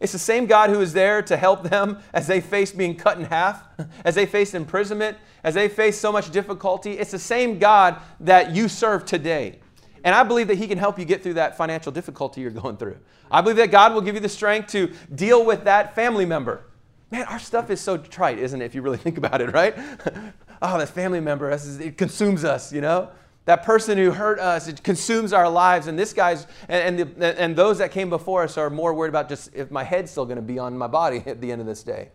It's 0.00 0.12
the 0.12 0.18
same 0.18 0.46
God 0.46 0.70
who 0.70 0.80
is 0.80 0.92
there 0.92 1.22
to 1.22 1.36
help 1.36 1.64
them 1.64 1.98
as 2.12 2.26
they 2.26 2.40
face 2.40 2.70
being 2.70 2.94
cut 2.94 3.18
in 3.18 3.24
half, 3.24 3.64
as 4.04 4.14
they 4.14 4.26
face 4.26 4.54
imprisonment, 4.54 5.16
as 5.42 5.54
they 5.54 5.68
face 5.68 5.98
so 5.98 6.12
much 6.12 6.30
difficulty. 6.30 6.92
It's 6.92 7.10
the 7.10 7.18
same 7.18 7.58
God 7.58 8.00
that 8.20 8.54
you 8.54 8.68
serve 8.68 9.04
today. 9.04 9.58
And 10.04 10.14
I 10.14 10.22
believe 10.22 10.48
that 10.48 10.58
He 10.58 10.68
can 10.68 10.78
help 10.78 10.98
you 10.98 11.04
get 11.04 11.22
through 11.22 11.34
that 11.34 11.56
financial 11.56 11.90
difficulty 11.90 12.40
you're 12.40 12.50
going 12.50 12.76
through. 12.76 12.98
I 13.30 13.40
believe 13.40 13.56
that 13.56 13.70
God 13.70 13.92
will 13.92 14.00
give 14.00 14.14
you 14.14 14.20
the 14.20 14.28
strength 14.28 14.68
to 14.72 14.92
deal 15.14 15.44
with 15.44 15.64
that 15.64 15.94
family 15.94 16.24
member. 16.24 16.64
Man, 17.10 17.24
our 17.24 17.38
stuff 17.38 17.70
is 17.70 17.80
so 17.80 17.96
trite, 17.96 18.38
isn't 18.38 18.60
it, 18.60 18.64
if 18.64 18.74
you 18.74 18.82
really 18.82 18.98
think 18.98 19.18
about 19.18 19.40
it, 19.40 19.52
right? 19.52 19.74
oh, 20.62 20.78
that 20.78 20.90
family 20.90 21.20
member, 21.20 21.50
it 21.50 21.98
consumes 21.98 22.44
us, 22.44 22.72
you 22.72 22.80
know? 22.80 23.10
That 23.48 23.62
person 23.62 23.96
who 23.96 24.10
hurt 24.10 24.38
us, 24.40 24.68
it 24.68 24.82
consumes 24.82 25.32
our 25.32 25.48
lives. 25.48 25.86
And 25.86 25.98
this 25.98 26.12
guy's, 26.12 26.46
and, 26.68 27.00
and, 27.00 27.14
the, 27.16 27.40
and 27.40 27.56
those 27.56 27.78
that 27.78 27.92
came 27.92 28.10
before 28.10 28.42
us 28.42 28.58
are 28.58 28.68
more 28.68 28.92
worried 28.92 29.08
about 29.08 29.30
just 29.30 29.54
if 29.54 29.70
my 29.70 29.84
head's 29.84 30.10
still 30.10 30.26
going 30.26 30.36
to 30.36 30.42
be 30.42 30.58
on 30.58 30.76
my 30.76 30.86
body 30.86 31.22
at 31.26 31.40
the 31.40 31.50
end 31.50 31.62
of 31.62 31.66
this 31.66 31.82
day. 31.82 32.10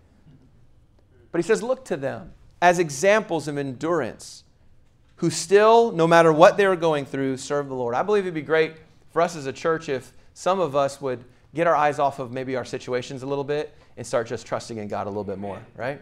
But 1.32 1.39
he 1.39 1.41
says, 1.41 1.63
look 1.63 1.86
to 1.86 1.98
them 1.98 2.34
as 2.62 2.78
examples 2.78 3.48
of 3.48 3.58
endurance 3.58 4.43
who 5.15 5.32
still, 5.32 5.91
no 5.91 6.06
matter 6.06 6.32
what 6.32 6.56
they 6.56 6.67
were 6.67 6.76
going 6.76 7.04
through, 7.04 7.38
serve 7.38 7.67
the 7.67 7.74
Lord. 7.74 7.96
I 7.96 8.04
believe 8.04 8.26
it'd 8.26 8.36
be 8.36 8.43
great 8.43 8.76
for 9.10 9.19
us 9.19 9.36
as 9.36 9.48
a 9.48 9.54
church 9.54 9.89
if 9.89 10.13
some 10.36 10.60
of 10.60 10.76
us 10.76 11.02
would 11.02 11.26
get 11.56 11.65
our 11.65 11.76
eyes 11.76 11.98
off 11.98 12.19
of 12.19 12.32
maybe 12.32 12.56
our 12.56 12.65
situations 12.65 13.24
a 13.24 13.26
little 13.26 13.43
bit 13.43 13.76
and 13.98 14.06
start 14.06 14.28
just 14.28 14.46
trusting 14.46 14.78
in 14.78 14.88
God 14.88 15.08
a 15.08 15.10
little 15.10 15.24
bit 15.24 15.39
more, 15.39 15.60
right? 15.78 16.00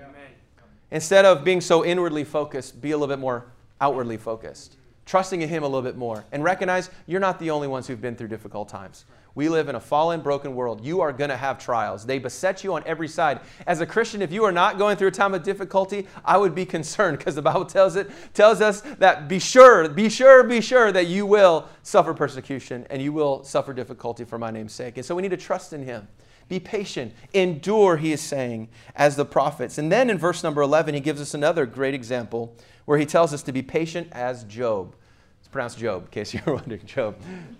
Instead 0.92 1.24
of 1.24 1.46
being 1.46 1.62
so 1.62 1.86
inwardly 1.86 2.26
focused, 2.26 2.82
be 2.82 2.92
a 2.92 2.98
little 2.98 3.08
bit 3.08 3.20
more 3.20 3.46
outwardly 3.80 4.18
focused 4.18 4.76
trusting 5.06 5.42
in 5.42 5.50
Him 5.50 5.64
a 5.64 5.68
little 5.68 5.82
bit 5.82 5.98
more, 5.98 6.26
and 6.32 6.44
recognize 6.44 6.90
you're 7.08 7.20
not 7.20 7.40
the 7.40 7.52
only 7.52 7.68
ones 7.68 7.88
who've 7.88 8.02
been 8.02 8.16
through 8.16 8.30
difficult 8.30 8.70
times. 8.70 9.06
We 9.34 9.48
live 9.48 9.70
in 9.70 9.76
a 9.76 9.80
fallen, 9.80 10.20
broken 10.22 10.56
world. 10.56 10.84
You 10.84 11.00
are 11.02 11.14
going 11.14 11.30
to 11.30 11.38
have 11.38 11.58
trials. 11.58 12.06
They 12.06 12.20
beset 12.20 12.64
you 12.64 12.74
on 12.74 12.84
every 12.86 13.08
side. 13.08 13.40
As 13.66 13.80
a 13.80 13.86
Christian, 13.86 14.22
if 14.22 14.32
you 14.32 14.44
are 14.44 14.52
not 14.52 14.78
going 14.78 14.98
through 14.98 15.08
a 15.08 15.12
time 15.12 15.34
of 15.34 15.42
difficulty, 15.42 16.08
I 16.26 16.38
would 16.38 16.54
be 16.54 16.66
concerned 16.78 17.18
because 17.18 17.36
the 17.36 17.42
Bible 17.42 17.66
tells 17.66 17.96
it 17.96 18.12
tells 18.34 18.60
us 18.60 18.82
that 19.00 19.30
be 19.30 19.40
sure, 19.40 19.88
be 19.88 20.10
sure, 20.10 20.44
be 20.44 20.60
sure 20.60 20.92
that 20.92 21.08
you 21.08 21.26
will 21.26 21.68
suffer 21.84 22.14
persecution 22.14 22.86
and 22.90 23.02
you 23.02 23.14
will 23.14 23.44
suffer 23.44 23.74
difficulty 23.74 24.26
for 24.26 24.38
my 24.38 24.52
name's 24.52 24.74
sake. 24.74 24.98
And 24.98 25.06
so 25.06 25.16
we 25.16 25.22
need 25.22 25.32
to 25.32 25.38
trust 25.38 25.72
in 25.72 25.84
Him. 25.84 26.08
Be 26.50 26.60
patient, 26.60 27.14
endure, 27.34 27.96
he 27.96 28.12
is 28.12 28.20
saying, 28.20 28.68
as 28.98 29.16
the 29.16 29.24
prophets. 29.24 29.78
And 29.78 29.90
then 29.90 30.10
in 30.10 30.18
verse 30.18 30.44
number 30.44 30.62
11, 30.62 30.94
he 30.94 31.00
gives 31.00 31.22
us 31.22 31.34
another 31.34 31.66
great 31.66 31.94
example 31.94 32.58
where 32.92 33.00
he 33.00 33.06
tells 33.06 33.34
us 33.34 33.42
to 33.42 33.54
be 33.54 33.62
patient 33.62 34.06
as 34.12 34.44
Job 34.44 34.98
It's 35.40 35.48
pronounced 35.48 35.78
Job, 35.78 36.04
in 36.04 36.08
case 36.10 36.34
you're 36.34 36.44
wondering, 36.48 36.86
Job. 36.86 37.16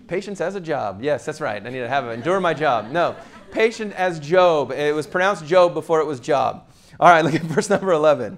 Patience 0.06 0.42
as 0.42 0.56
a 0.56 0.60
job. 0.60 1.00
Yes, 1.00 1.24
that's 1.24 1.40
right. 1.40 1.66
I 1.66 1.70
need 1.70 1.78
to 1.78 1.88
have 1.88 2.06
it. 2.06 2.10
Endure 2.10 2.38
my 2.38 2.52
job. 2.52 2.90
No, 2.90 3.16
patient 3.50 3.94
as 3.94 4.20
Job. 4.20 4.72
It 4.72 4.94
was 4.94 5.06
pronounced 5.06 5.46
Job 5.46 5.72
before 5.72 6.02
it 6.02 6.06
was 6.06 6.20
job. 6.20 6.68
All 7.00 7.08
right, 7.08 7.24
look 7.24 7.34
at 7.34 7.40
verse 7.54 7.70
number 7.70 7.92
11. 7.92 8.36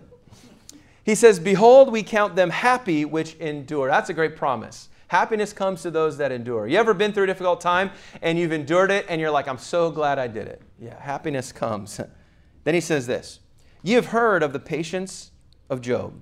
He 1.02 1.16
says, 1.16 1.40
Behold, 1.40 1.90
we 1.90 2.04
count 2.04 2.36
them 2.36 2.50
happy 2.50 3.04
which 3.04 3.34
endure. 3.38 3.88
That's 3.88 4.10
a 4.10 4.14
great 4.14 4.36
promise. 4.36 4.88
Happiness 5.08 5.52
comes 5.52 5.82
to 5.82 5.90
those 5.90 6.16
that 6.18 6.30
endure. 6.30 6.68
You 6.68 6.78
ever 6.78 6.94
been 6.94 7.12
through 7.12 7.24
a 7.24 7.26
difficult 7.26 7.60
time 7.60 7.90
and 8.22 8.38
you've 8.38 8.52
endured 8.52 8.92
it 8.92 9.04
and 9.08 9.20
you're 9.20 9.32
like, 9.32 9.48
I'm 9.48 9.58
so 9.58 9.90
glad 9.90 10.20
I 10.20 10.28
did 10.28 10.46
it? 10.46 10.62
Yeah, 10.78 10.96
happiness 11.00 11.50
comes. 11.50 12.00
then 12.62 12.74
he 12.74 12.80
says 12.80 13.08
this 13.08 13.40
You 13.82 13.96
have 13.96 14.06
heard 14.06 14.44
of 14.44 14.52
the 14.52 14.60
patience 14.60 15.32
of 15.68 15.80
Job 15.80 16.14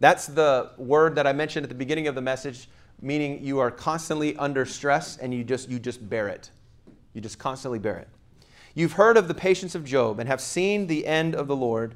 that's 0.00 0.26
the 0.26 0.70
word 0.76 1.14
that 1.14 1.26
I 1.26 1.32
mentioned 1.32 1.64
at 1.64 1.68
the 1.68 1.74
beginning 1.74 2.08
of 2.08 2.14
the 2.14 2.20
message, 2.22 2.68
meaning 3.00 3.44
you 3.44 3.58
are 3.58 3.70
constantly 3.70 4.36
under 4.36 4.64
stress 4.64 5.16
and 5.16 5.32
you 5.32 5.44
just, 5.44 5.68
you 5.68 5.78
just 5.78 6.08
bear 6.08 6.28
it. 6.28 6.50
You 7.12 7.20
just 7.20 7.38
constantly 7.38 7.78
bear 7.78 7.98
it. 7.98 8.08
You've 8.74 8.92
heard 8.92 9.16
of 9.16 9.28
the 9.28 9.34
patience 9.34 9.74
of 9.74 9.84
Job 9.84 10.18
and 10.18 10.28
have 10.28 10.40
seen 10.40 10.88
the 10.88 11.06
end 11.06 11.34
of 11.34 11.46
the 11.46 11.56
Lord, 11.56 11.94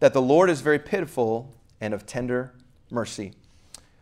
that 0.00 0.12
the 0.12 0.22
Lord 0.22 0.50
is 0.50 0.60
very 0.60 0.78
pitiful 0.78 1.54
and 1.80 1.94
of 1.94 2.06
tender 2.06 2.52
mercy. 2.90 3.32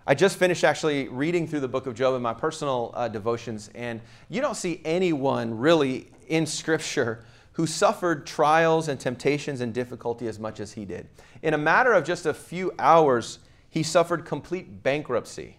I 0.06 0.14
just 0.14 0.36
finished 0.36 0.64
actually 0.64 1.08
reading 1.08 1.46
through 1.46 1.60
the 1.60 1.68
book 1.68 1.86
of 1.86 1.94
Job 1.94 2.14
in 2.14 2.22
my 2.22 2.34
personal 2.34 2.90
uh, 2.94 3.08
devotions, 3.08 3.70
and 3.74 4.00
you 4.28 4.40
don't 4.40 4.56
see 4.56 4.80
anyone 4.84 5.56
really 5.56 6.10
in 6.28 6.46
Scripture 6.46 7.24
who 7.54 7.66
suffered 7.66 8.26
trials 8.26 8.88
and 8.88 9.00
temptations 9.00 9.60
and 9.60 9.72
difficulty 9.72 10.26
as 10.26 10.38
much 10.38 10.60
as 10.60 10.72
he 10.72 10.84
did. 10.84 11.08
In 11.42 11.54
a 11.54 11.58
matter 11.58 11.92
of 11.92 12.04
just 12.04 12.26
a 12.26 12.34
few 12.34 12.72
hours, 12.78 13.38
he 13.70 13.82
suffered 13.82 14.24
complete 14.24 14.82
bankruptcy 14.82 15.58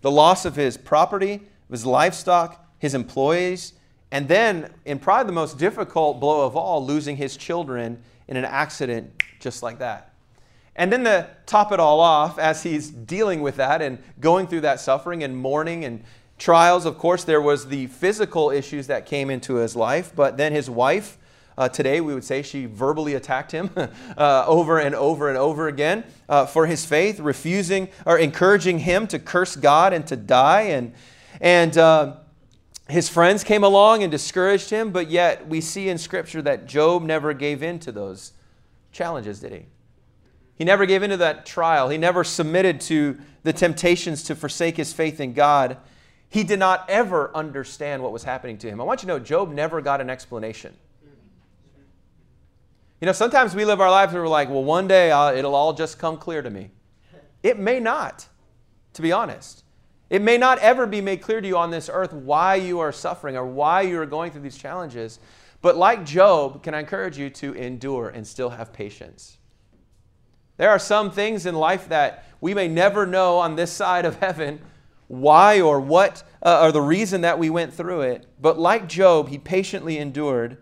the 0.00 0.10
loss 0.10 0.44
of 0.44 0.56
his 0.56 0.76
property, 0.76 1.40
his 1.70 1.86
livestock, 1.86 2.66
his 2.80 2.92
employees, 2.92 3.74
and 4.10 4.26
then, 4.26 4.68
in 4.84 4.98
probably 4.98 5.26
the 5.26 5.32
most 5.32 5.58
difficult 5.58 6.18
blow 6.18 6.44
of 6.44 6.56
all, 6.56 6.84
losing 6.84 7.16
his 7.16 7.36
children 7.36 8.02
in 8.26 8.36
an 8.36 8.44
accident 8.44 9.22
just 9.38 9.62
like 9.62 9.78
that. 9.78 10.12
And 10.74 10.92
then 10.92 11.04
to 11.04 11.28
top 11.46 11.70
it 11.70 11.78
all 11.78 12.00
off, 12.00 12.38
as 12.38 12.64
he's 12.64 12.90
dealing 12.90 13.42
with 13.42 13.56
that 13.56 13.80
and 13.80 13.98
going 14.20 14.48
through 14.48 14.62
that 14.62 14.80
suffering 14.80 15.22
and 15.22 15.36
mourning 15.36 15.84
and 15.84 16.02
trials, 16.36 16.84
of 16.84 16.98
course, 16.98 17.24
there 17.24 17.40
was 17.40 17.68
the 17.68 17.86
physical 17.86 18.50
issues 18.50 18.88
that 18.88 19.06
came 19.06 19.30
into 19.30 19.54
his 19.54 19.76
life, 19.76 20.12
but 20.14 20.36
then 20.36 20.52
his 20.52 20.68
wife 20.68 21.16
uh, 21.56 21.68
today, 21.68 22.00
we 22.00 22.14
would 22.14 22.24
say 22.24 22.42
she 22.42 22.66
verbally 22.66 23.14
attacked 23.14 23.52
him 23.52 23.70
uh, 24.16 24.44
over 24.46 24.78
and 24.78 24.94
over 24.94 25.28
and 25.28 25.36
over 25.36 25.68
again 25.68 26.04
uh, 26.28 26.46
for 26.46 26.66
his 26.66 26.84
faith, 26.84 27.20
refusing 27.20 27.88
or 28.06 28.18
encouraging 28.18 28.80
him 28.80 29.06
to 29.08 29.18
curse 29.18 29.56
God 29.56 29.92
and 29.92 30.06
to 30.06 30.16
die. 30.16 30.62
And, 30.62 30.94
and 31.40 31.76
uh, 31.76 32.16
his 32.88 33.08
friends 33.08 33.44
came 33.44 33.64
along 33.64 34.02
and 34.02 34.10
discouraged 34.10 34.70
him, 34.70 34.90
but 34.90 35.10
yet 35.10 35.46
we 35.46 35.60
see 35.60 35.88
in 35.88 35.98
Scripture 35.98 36.42
that 36.42 36.66
Job 36.66 37.02
never 37.02 37.34
gave 37.34 37.62
in 37.62 37.78
to 37.80 37.92
those 37.92 38.32
challenges, 38.90 39.40
did 39.40 39.52
he? 39.52 39.66
He 40.54 40.64
never 40.64 40.86
gave 40.86 41.02
in 41.02 41.10
to 41.10 41.16
that 41.18 41.44
trial. 41.44 41.88
He 41.88 41.98
never 41.98 42.24
submitted 42.24 42.80
to 42.82 43.18
the 43.42 43.52
temptations 43.52 44.22
to 44.24 44.36
forsake 44.36 44.76
his 44.76 44.92
faith 44.92 45.20
in 45.20 45.32
God. 45.32 45.76
He 46.28 46.44
did 46.44 46.58
not 46.58 46.88
ever 46.88 47.30
understand 47.34 48.02
what 48.02 48.12
was 48.12 48.24
happening 48.24 48.58
to 48.58 48.68
him. 48.68 48.80
I 48.80 48.84
want 48.84 49.02
you 49.02 49.08
to 49.08 49.14
know 49.14 49.18
Job 49.18 49.52
never 49.52 49.80
got 49.80 50.00
an 50.00 50.08
explanation. 50.08 50.74
You 53.02 53.06
know, 53.06 53.12
sometimes 53.12 53.56
we 53.56 53.64
live 53.64 53.80
our 53.80 53.90
lives 53.90 54.12
and 54.12 54.22
we're 54.22 54.28
like, 54.28 54.48
well, 54.48 54.62
one 54.62 54.86
day 54.86 55.10
I'll, 55.10 55.36
it'll 55.36 55.56
all 55.56 55.72
just 55.72 55.98
come 55.98 56.16
clear 56.16 56.40
to 56.40 56.48
me. 56.48 56.70
It 57.42 57.58
may 57.58 57.80
not, 57.80 58.28
to 58.92 59.02
be 59.02 59.10
honest. 59.10 59.64
It 60.08 60.22
may 60.22 60.38
not 60.38 60.60
ever 60.60 60.86
be 60.86 61.00
made 61.00 61.20
clear 61.20 61.40
to 61.40 61.48
you 61.48 61.56
on 61.56 61.72
this 61.72 61.90
earth 61.92 62.12
why 62.12 62.54
you 62.54 62.78
are 62.78 62.92
suffering 62.92 63.36
or 63.36 63.44
why 63.44 63.80
you 63.80 64.00
are 64.00 64.06
going 64.06 64.30
through 64.30 64.42
these 64.42 64.56
challenges. 64.56 65.18
But 65.62 65.76
like 65.76 66.06
Job, 66.06 66.62
can 66.62 66.74
I 66.74 66.78
encourage 66.78 67.18
you 67.18 67.28
to 67.30 67.54
endure 67.54 68.08
and 68.08 68.24
still 68.24 68.50
have 68.50 68.72
patience? 68.72 69.36
There 70.56 70.70
are 70.70 70.78
some 70.78 71.10
things 71.10 71.44
in 71.44 71.56
life 71.56 71.88
that 71.88 72.24
we 72.40 72.54
may 72.54 72.68
never 72.68 73.04
know 73.04 73.38
on 73.38 73.56
this 73.56 73.72
side 73.72 74.04
of 74.04 74.20
heaven 74.20 74.60
why 75.08 75.60
or 75.60 75.80
what 75.80 76.22
uh, 76.40 76.60
or 76.62 76.70
the 76.70 76.80
reason 76.80 77.22
that 77.22 77.36
we 77.36 77.50
went 77.50 77.74
through 77.74 78.02
it. 78.02 78.28
But 78.40 78.60
like 78.60 78.88
Job, 78.88 79.28
he 79.28 79.38
patiently 79.38 79.98
endured. 79.98 80.58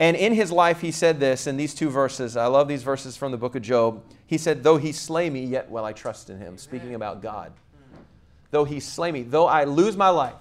And 0.00 0.16
in 0.16 0.34
his 0.34 0.50
life, 0.50 0.80
he 0.80 0.90
said 0.90 1.20
this 1.20 1.46
in 1.46 1.56
these 1.56 1.74
two 1.74 1.88
verses. 1.88 2.36
I 2.36 2.46
love 2.46 2.66
these 2.66 2.82
verses 2.82 3.16
from 3.16 3.30
the 3.30 3.38
book 3.38 3.54
of 3.54 3.62
Job. 3.62 4.02
He 4.26 4.38
said, 4.38 4.62
Though 4.62 4.76
he 4.76 4.92
slay 4.92 5.30
me, 5.30 5.44
yet 5.44 5.70
will 5.70 5.84
I 5.84 5.92
trust 5.92 6.30
in 6.30 6.38
him. 6.38 6.58
Speaking 6.58 6.94
about 6.94 7.22
God. 7.22 7.52
Though 8.50 8.64
he 8.64 8.80
slay 8.80 9.12
me, 9.12 9.22
though 9.22 9.46
I 9.46 9.64
lose 9.64 9.96
my 9.96 10.08
life, 10.08 10.34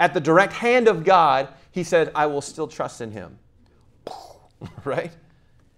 at 0.00 0.14
the 0.14 0.20
direct 0.20 0.52
hand 0.52 0.88
of 0.88 1.04
God, 1.04 1.48
he 1.70 1.82
said, 1.82 2.10
I 2.14 2.26
will 2.26 2.40
still 2.40 2.68
trust 2.68 3.00
in 3.00 3.10
him. 3.12 3.38
right? 4.84 5.12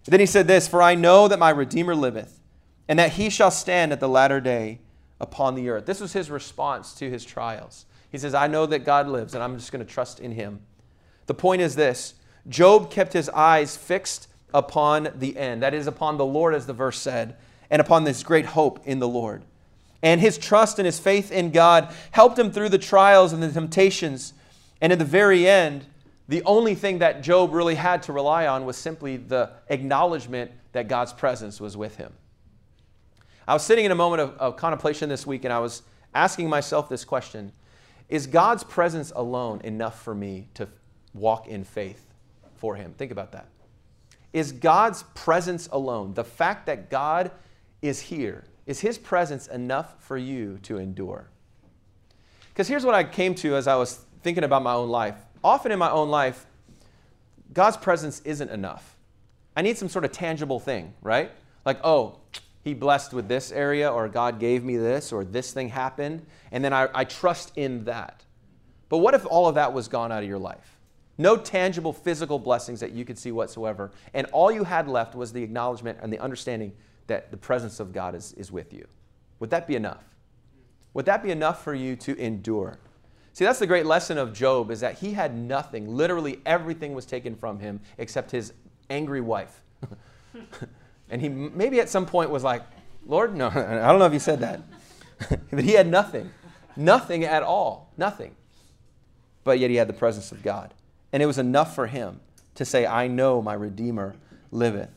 Then 0.05 0.21
he 0.21 0.27
said 0.27 0.47
this 0.47 0.67
For 0.69 0.83
I 0.83 0.95
know 0.95 1.29
that 1.29 1.39
my 1.39 1.51
Redeemer 1.51 1.95
liveth, 1.95 2.41
and 2.89 2.99
that 2.99 3.13
he 3.13 3.31
shall 3.31 3.51
stand 3.51 3.93
at 3.93 4.01
the 4.01 4.09
latter 4.09 4.41
day 4.41 4.81
upon 5.21 5.55
the 5.55 5.69
earth. 5.69 5.87
This 5.87 6.01
was 6.01 6.13
his 6.13 6.31
response 6.31 6.95
to 6.95 7.09
his 7.09 7.25
trials. 7.25 7.87
He 8.11 8.19
says, 8.19 8.35
I 8.35 8.49
know 8.49 8.67
that 8.67 8.81
God 8.81 9.07
lives, 9.07 9.35
and 9.35 9.43
I'm 9.43 9.57
just 9.57 9.71
going 9.71 9.85
to 9.85 9.91
trust 9.91 10.19
in 10.19 10.33
him. 10.33 10.61
The 11.27 11.35
point 11.35 11.63
is 11.63 11.77
this 11.77 12.15
Job 12.49 12.91
kept 12.91 13.13
his 13.13 13.29
eyes 13.31 13.77
fixed 13.77 14.29
upon 14.53 15.11
the 15.15 15.37
end, 15.37 15.63
that 15.63 15.75
is, 15.75 15.87
upon 15.87 16.17
the 16.17 16.25
Lord, 16.25 16.55
as 16.55 16.67
the 16.67 16.73
verse 16.73 16.99
said, 16.99 17.37
and 17.71 17.81
upon 17.81 18.05
this 18.05 18.23
great 18.23 18.47
hope 18.47 18.81
in 18.87 18.99
the 18.99 19.09
Lord. 19.09 19.43
And 20.03 20.21
his 20.21 20.39
trust 20.39 20.79
and 20.79 20.87
his 20.87 20.99
faith 20.99 21.31
in 21.31 21.51
God 21.51 21.95
helped 22.11 22.39
him 22.39 22.51
through 22.51 22.71
the 22.71 22.79
trials 22.79 23.33
and 23.33 23.43
the 23.43 23.53
temptations. 23.53 24.33
And 24.81 24.93
in 24.93 24.99
the 24.99 25.05
very 25.05 25.47
end, 25.47 25.85
the 26.27 26.43
only 26.45 26.75
thing 26.75 26.99
that 27.01 27.23
Job 27.23 27.53
really 27.53 27.75
had 27.75 28.03
to 28.05 28.13
rely 28.13 28.47
on 28.47 28.65
was 28.65 28.77
simply 28.77 29.17
the 29.17 29.51
acknowledgement 29.69 30.53
that 30.73 30.89
God's 30.89 31.13
presence 31.13 31.61
was 31.61 31.77
with 31.77 31.97
him. 31.97 32.13
I 33.47 33.53
was 33.53 33.65
sitting 33.65 33.85
in 33.85 33.91
a 33.91 33.97
moment 33.97 34.23
of, 34.23 34.31
of, 34.39 34.57
contemplation 34.57 35.09
this 35.09 35.27
week 35.27 35.45
and 35.45 35.53
I 35.53 35.59
was 35.59 35.83
asking 36.15 36.49
myself 36.49 36.89
this 36.89 37.05
question 37.05 37.53
Is 38.09 38.29
God's 38.29 38.63
presence 38.63 39.13
alone 39.17 39.61
enough 39.65 40.01
for 40.03 40.15
me 40.15 40.49
to 40.55 40.69
walk 41.13 41.49
in 41.49 41.65
faith 41.65 42.10
for 42.61 42.77
Him? 42.77 42.95
Think 42.97 43.11
about 43.11 43.33
that. 43.33 43.49
Is 44.33 44.53
God's 44.53 45.03
presence 45.15 45.69
alone, 45.73 46.15
the 46.15 46.25
fact 46.25 46.67
that 46.67 46.89
God 46.89 47.33
is 47.83 48.01
here, 48.01 48.45
is 48.67 48.79
His 48.79 48.97
presence 48.97 49.49
enough 49.49 49.95
for 49.99 50.17
you 50.17 50.59
to 50.63 50.79
endure? 50.79 51.29
Because 52.51 52.69
here's 52.69 52.85
what 52.85 52.95
I 52.95 53.03
came 53.03 53.35
to 53.37 53.57
as 53.57 53.67
I 53.67 53.75
was 53.75 54.05
thinking 54.23 54.45
about 54.45 54.63
my 54.63 54.75
own 54.75 54.89
life. 54.89 55.17
Often 55.43 55.73
in 55.73 55.79
my 55.79 55.91
own 55.91 56.11
life, 56.11 56.47
God's 57.53 57.77
presence 57.77 58.21
isn't 58.21 58.51
enough. 58.51 58.97
I 59.57 59.63
need 59.63 59.77
some 59.77 59.89
sort 59.89 60.05
of 60.05 60.13
tangible 60.13 60.61
thing, 60.61 60.93
right? 61.03 61.33
Like, 61.65 61.81
oh, 61.83 62.19
he 62.63 62.75
blessed 62.75 63.13
with 63.13 63.29
this 63.29 63.51
area, 63.51 63.91
or 63.91 64.09
God 64.09 64.39
gave 64.39 64.63
me 64.63 64.77
this, 64.77 65.13
or 65.13 65.25
this 65.25 65.53
thing 65.53 65.71
happened, 65.71 66.25
and 66.53 66.65
then 66.65 66.73
I, 66.73 66.89
I, 66.95 67.05
trust 67.05 67.53
in 67.57 67.85
that. 67.85 68.23
But 68.89 68.99
what 68.99 69.15
if 69.15 69.25
all 69.27 69.49
of 69.49 69.55
that 69.55 69.73
was 69.73 69.89
gone 69.89 70.13
out 70.13 70.23
of 70.23 70.29
your 70.29 70.39
life? 70.39 70.80
No 71.21 71.37
tangible 71.37 71.93
physical 71.93 72.39
blessings 72.39 72.81
that 72.81 72.93
you 72.93 73.05
could 73.05 73.19
see 73.19 73.31
whatsoever, 73.31 73.91
and 74.15 74.27
all 74.33 74.51
you 74.51 74.65
had 74.65 74.89
left 74.89 75.15
was 75.15 75.35
the 75.35 75.43
acknowledgement 75.43 75.99
and 76.01 76.11
the 76.11 76.19
understanding 76.19 76.73
that 77.09 77.31
the 77.31 77.37
presence 77.37 77.79
of 77.79 77.93
God 77.93 78.15
is, 78.15 78.33
is 78.39 78.51
with 78.51 78.73
you. 78.73 78.87
Would 79.39 79.51
that 79.51 79.67
be 79.67 79.77
enough? 79.77 80.03
Would 80.95 81.05
that 81.05 81.23
be 81.23 81.31
enough 81.31 81.63
for 81.63 81.75
you 81.75 81.95
to 81.97 82.17
endure? 82.19 82.79
See, 83.35 83.45
that's 83.45 83.59
the 83.59 83.67
great 83.67 83.85
lesson 83.85 84.17
of 84.17 84.33
Job 84.33 84.71
is 84.71 84.81
that 84.81 85.01
he 85.01 85.13
had 85.13 85.37
nothing. 85.37 85.95
Literally 85.95 86.41
everything 86.47 86.95
was 86.95 87.05
taken 87.05 87.37
from 87.37 87.59
him 87.61 87.81
except 87.99 88.31
his 88.31 88.55
angry 88.89 89.21
wife. 89.21 89.63
And 91.11 91.21
he 91.21 91.29
maybe 91.29 91.81
at 91.81 91.89
some 91.89 92.07
point 92.07 92.31
was 92.31 92.45
like, 92.45 92.63
Lord, 93.05 93.37
no, 93.37 93.49
I 93.51 93.89
don't 93.89 93.99
know 93.99 94.07
if 94.07 94.13
he 94.13 94.21
said 94.21 94.39
that. 94.41 94.61
but 95.51 95.65
he 95.65 95.73
had 95.73 95.89
nothing, 95.89 96.31
nothing 96.77 97.25
at 97.25 97.43
all, 97.43 97.93
nothing. 97.97 98.37
But 99.43 99.59
yet 99.59 99.71
he 99.71 99.77
had 99.77 99.89
the 99.89 99.93
presence 99.93 100.31
of 100.31 100.43
God. 100.43 100.73
And 101.13 101.23
it 101.23 101.27
was 101.27 101.39
enough 101.39 101.75
for 101.75 101.87
him 101.87 102.21
to 102.55 102.65
say, 102.65 102.87
I 102.87 103.09
know 103.09 103.43
my 103.43 103.55
Redeemer 103.55 104.17
liveth. 104.51 104.91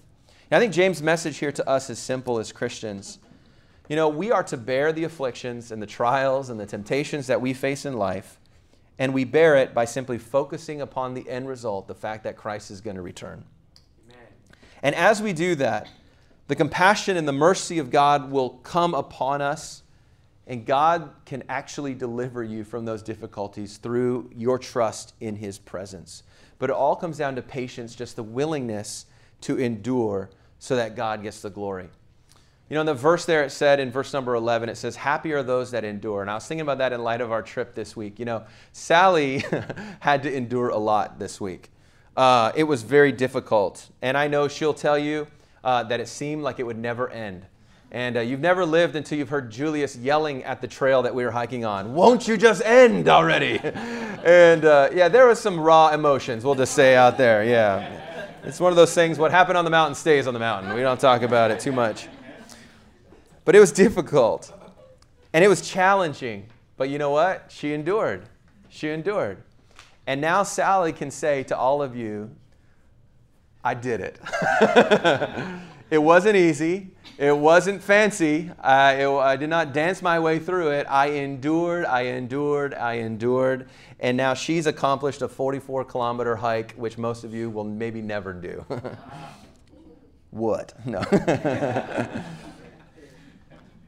And 0.51 0.57
I 0.57 0.59
think 0.59 0.73
James' 0.73 1.01
message 1.01 1.37
here 1.37 1.51
to 1.51 1.67
us 1.67 1.89
is 1.89 1.97
simple 1.97 2.39
as 2.39 2.51
Christians. 2.51 3.19
You 3.89 3.95
know, 3.95 4.09
we 4.09 4.31
are 4.31 4.43
to 4.43 4.57
bear 4.57 4.91
the 4.91 5.03
afflictions 5.03 5.71
and 5.71 5.81
the 5.81 5.87
trials 5.87 6.49
and 6.49 6.59
the 6.59 6.65
temptations 6.65 7.27
that 7.27 7.41
we 7.41 7.53
face 7.53 7.85
in 7.85 7.97
life, 7.97 8.39
and 8.99 9.13
we 9.13 9.23
bear 9.23 9.57
it 9.57 9.73
by 9.73 9.85
simply 9.85 10.17
focusing 10.17 10.81
upon 10.81 11.13
the 11.13 11.27
end 11.27 11.47
result, 11.47 11.87
the 11.87 11.95
fact 11.95 12.23
that 12.23 12.37
Christ 12.37 12.69
is 12.69 12.81
going 12.81 12.95
to 12.95 13.01
return. 13.01 13.43
Amen. 14.07 14.27
And 14.83 14.95
as 14.95 15.21
we 15.21 15.33
do 15.33 15.55
that, 15.55 15.89
the 16.47 16.55
compassion 16.55 17.17
and 17.17 17.27
the 17.27 17.33
mercy 17.33 17.79
of 17.79 17.89
God 17.89 18.29
will 18.29 18.51
come 18.63 18.93
upon 18.93 19.41
us, 19.41 19.83
and 20.47 20.65
God 20.65 21.11
can 21.25 21.43
actually 21.49 21.93
deliver 21.93 22.43
you 22.43 22.63
from 22.63 22.85
those 22.85 23.01
difficulties 23.01 23.77
through 23.77 24.29
your 24.35 24.57
trust 24.57 25.13
in 25.19 25.35
His 25.35 25.57
presence. 25.57 26.23
But 26.59 26.69
it 26.69 26.75
all 26.75 26.95
comes 26.95 27.17
down 27.17 27.35
to 27.35 27.41
patience, 27.41 27.95
just 27.95 28.15
the 28.15 28.23
willingness 28.23 29.05
to 29.41 29.57
endure 29.57 30.29
so 30.59 30.75
that 30.75 30.95
God 30.95 31.23
gets 31.23 31.41
the 31.41 31.49
glory. 31.49 31.89
You 32.69 32.75
know, 32.75 32.81
in 32.81 32.87
the 32.87 32.93
verse 32.93 33.25
there, 33.25 33.43
it 33.43 33.51
said 33.51 33.79
in 33.79 33.91
verse 33.91 34.13
number 34.13 34.35
11, 34.35 34.69
it 34.69 34.75
says, 34.75 34.95
Happy 34.95 35.33
are 35.33 35.43
those 35.43 35.71
that 35.71 35.83
endure. 35.83 36.21
And 36.21 36.31
I 36.31 36.35
was 36.35 36.47
thinking 36.47 36.61
about 36.61 36.77
that 36.79 36.93
in 36.93 37.03
light 37.03 37.21
of 37.21 37.31
our 37.31 37.41
trip 37.41 37.75
this 37.75 37.95
week. 37.95 38.19
You 38.19 38.25
know, 38.25 38.43
Sally 38.71 39.43
had 39.99 40.23
to 40.23 40.33
endure 40.33 40.69
a 40.69 40.77
lot 40.77 41.19
this 41.19 41.39
week. 41.41 41.69
Uh, 42.15 42.51
it 42.55 42.63
was 42.63 42.83
very 42.83 43.11
difficult. 43.11 43.89
And 44.01 44.17
I 44.17 44.27
know 44.27 44.47
she'll 44.47 44.73
tell 44.73 44.97
you, 44.97 45.27
uh, 45.63 45.83
that 45.83 45.99
it 45.99 46.07
seemed 46.07 46.43
like 46.43 46.59
it 46.59 46.63
would 46.63 46.77
never 46.77 47.09
end. 47.09 47.45
And 47.93 48.17
uh, 48.17 48.21
you've 48.21 48.39
never 48.39 48.65
lived 48.65 48.95
until 48.95 49.19
you've 49.19 49.29
heard 49.29 49.51
Julius 49.51 49.95
yelling 49.95 50.43
at 50.45 50.61
the 50.61 50.67
trail 50.67 51.03
that 51.03 51.13
we 51.13 51.23
were 51.23 51.31
hiking 51.31 51.63
on, 51.63 51.93
Won't 51.93 52.27
you 52.27 52.37
just 52.37 52.63
end 52.65 53.07
already? 53.07 53.59
and 53.63 54.65
uh, 54.65 54.89
yeah, 54.91 55.07
there 55.07 55.27
was 55.27 55.39
some 55.39 55.59
raw 55.59 55.89
emotions, 55.89 56.43
we'll 56.43 56.55
just 56.55 56.73
say 56.73 56.95
out 56.95 57.19
there. 57.19 57.43
Yeah. 57.43 58.39
It's 58.43 58.59
one 58.59 58.71
of 58.71 58.75
those 58.75 58.95
things, 58.95 59.19
what 59.19 59.29
happened 59.29 59.59
on 59.59 59.63
the 59.63 59.71
mountain 59.71 59.93
stays 59.93 60.25
on 60.25 60.33
the 60.33 60.39
mountain. 60.39 60.73
We 60.73 60.81
don't 60.81 60.99
talk 60.99 61.21
about 61.21 61.51
it 61.51 61.59
too 61.59 61.71
much. 61.71 62.07
But 63.45 63.55
it 63.55 63.59
was 63.59 63.71
difficult. 63.71 64.51
And 65.31 65.45
it 65.45 65.47
was 65.47 65.61
challenging. 65.61 66.47
But 66.77 66.89
you 66.89 66.97
know 66.97 67.11
what? 67.11 67.45
She 67.49 67.73
endured. 67.73 68.25
She 68.69 68.89
endured. 68.89 69.37
And 70.07 70.19
now 70.19 70.41
Sally 70.41 70.93
can 70.93 71.11
say 71.11 71.43
to 71.43 71.55
all 71.55 71.81
of 71.81 71.95
you 71.95 72.35
I 73.63 73.75
did 73.75 74.01
it. 74.01 74.19
it 75.89 75.99
wasn't 75.99 76.35
easy. 76.35 76.92
It 77.17 77.37
wasn't 77.37 77.83
fancy. 77.83 78.49
I, 78.59 78.93
it, 79.03 79.07
I 79.07 79.35
did 79.35 79.49
not 79.49 79.71
dance 79.71 80.01
my 80.01 80.19
way 80.19 80.39
through 80.39 80.71
it. 80.71 80.87
I 80.89 81.07
endured, 81.11 81.85
I 81.85 82.01
endured, 82.05 82.73
I 82.73 82.93
endured. 82.93 83.69
And 83.99 84.17
now 84.17 84.33
she's 84.33 84.65
accomplished 84.65 85.21
a 85.21 85.27
44 85.27 85.85
kilometer 85.85 86.35
hike, 86.35 86.73
which 86.73 86.97
most 86.97 87.23
of 87.23 87.33
you 87.33 87.51
will 87.51 87.65
maybe 87.65 88.01
never 88.01 88.33
do. 88.33 88.65
what? 90.31 90.73
No. 90.85 91.03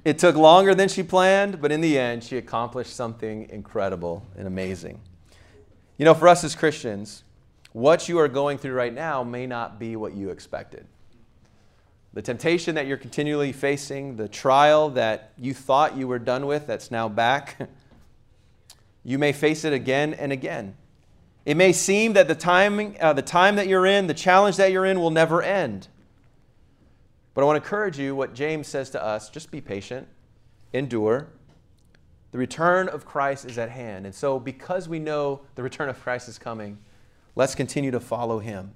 it 0.05 0.19
took 0.19 0.35
longer 0.35 0.75
than 0.75 0.87
she 0.87 1.01
planned, 1.01 1.59
but 1.59 1.71
in 1.71 1.81
the 1.81 1.97
end, 1.97 2.23
she 2.23 2.37
accomplished 2.37 2.95
something 2.95 3.49
incredible 3.49 4.23
and 4.37 4.45
amazing. 4.45 5.01
You 5.97 6.05
know, 6.05 6.13
for 6.13 6.27
us 6.27 6.43
as 6.43 6.53
Christians, 6.53 7.23
what 7.71 8.07
you 8.07 8.19
are 8.19 8.27
going 8.27 8.59
through 8.59 8.73
right 8.73 8.93
now 8.93 9.23
may 9.23 9.47
not 9.47 9.79
be 9.79 9.95
what 9.95 10.13
you 10.13 10.29
expected. 10.29 10.85
The 12.15 12.23
temptation 12.23 12.73
that 12.73 12.87
you're 12.87 12.97
continually 12.97 13.51
facing, 13.51 14.15
the 14.15 14.27
trial 14.27 14.89
that 14.91 15.33
you 15.37 15.53
thought 15.53 15.95
you 15.95 16.07
were 16.07 16.17
done 16.17 16.47
with 16.47 16.65
that's 16.65 16.89
now 16.89 17.07
back, 17.07 17.69
you 19.03 19.19
may 19.19 19.31
face 19.31 19.63
it 19.63 19.73
again 19.73 20.15
and 20.15 20.31
again. 20.31 20.75
It 21.45 21.55
may 21.55 21.71
seem 21.71 22.13
that 22.13 22.27
the, 22.27 22.33
timing, 22.33 22.97
uh, 22.99 23.13
the 23.13 23.21
time 23.21 23.57
that 23.57 23.67
you're 23.67 23.85
in, 23.85 24.07
the 24.07 24.15
challenge 24.15 24.57
that 24.57 24.71
you're 24.71 24.85
in, 24.85 24.99
will 24.99 25.11
never 25.11 25.43
end. 25.43 25.87
But 27.35 27.41
I 27.41 27.45
want 27.45 27.61
to 27.61 27.63
encourage 27.63 27.99
you 27.99 28.15
what 28.15 28.33
James 28.33 28.67
says 28.67 28.89
to 28.91 29.03
us 29.03 29.29
just 29.29 29.51
be 29.51 29.61
patient, 29.61 30.07
endure. 30.73 31.27
The 32.31 32.39
return 32.39 32.89
of 32.89 33.05
Christ 33.05 33.45
is 33.45 33.59
at 33.59 33.69
hand. 33.69 34.05
And 34.05 34.15
so, 34.15 34.39
because 34.39 34.89
we 34.89 34.97
know 34.97 35.41
the 35.53 35.61
return 35.63 35.87
of 35.89 36.01
Christ 36.01 36.27
is 36.27 36.39
coming, 36.39 36.79
Let's 37.35 37.53
continue 37.53 37.91
to 37.91 37.99
follow 37.99 38.39
him. 38.39 38.71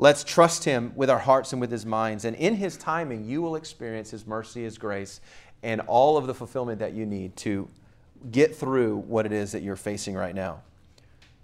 Let's 0.00 0.24
trust 0.24 0.64
him 0.64 0.94
with 0.96 1.10
our 1.10 1.18
hearts 1.18 1.52
and 1.52 1.60
with 1.60 1.70
his 1.70 1.84
minds. 1.84 2.24
And 2.24 2.34
in 2.36 2.54
his 2.54 2.78
timing, 2.78 3.26
you 3.26 3.42
will 3.42 3.54
experience 3.54 4.10
his 4.10 4.26
mercy, 4.26 4.62
his 4.62 4.78
grace, 4.78 5.20
and 5.62 5.82
all 5.82 6.16
of 6.16 6.26
the 6.26 6.32
fulfillment 6.32 6.78
that 6.78 6.94
you 6.94 7.04
need 7.04 7.36
to 7.36 7.68
get 8.30 8.56
through 8.56 8.96
what 8.96 9.26
it 9.26 9.32
is 9.32 9.52
that 9.52 9.60
you're 9.60 9.76
facing 9.76 10.14
right 10.14 10.34
now. 10.34 10.62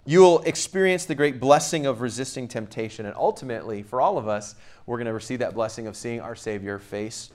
You 0.07 0.21
will 0.21 0.41
experience 0.41 1.05
the 1.05 1.13
great 1.13 1.39
blessing 1.39 1.85
of 1.85 2.01
resisting 2.01 2.47
temptation. 2.47 3.05
And 3.05 3.13
ultimately, 3.15 3.83
for 3.83 4.01
all 4.01 4.17
of 4.17 4.27
us, 4.27 4.55
we're 4.87 4.97
going 4.97 5.05
to 5.05 5.13
receive 5.13 5.37
that 5.37 5.53
blessing 5.53 5.85
of 5.85 5.95
seeing 5.95 6.19
our 6.19 6.35
Savior 6.35 6.79
face 6.79 7.29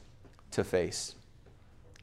to 0.51 0.65
face. 0.65 1.15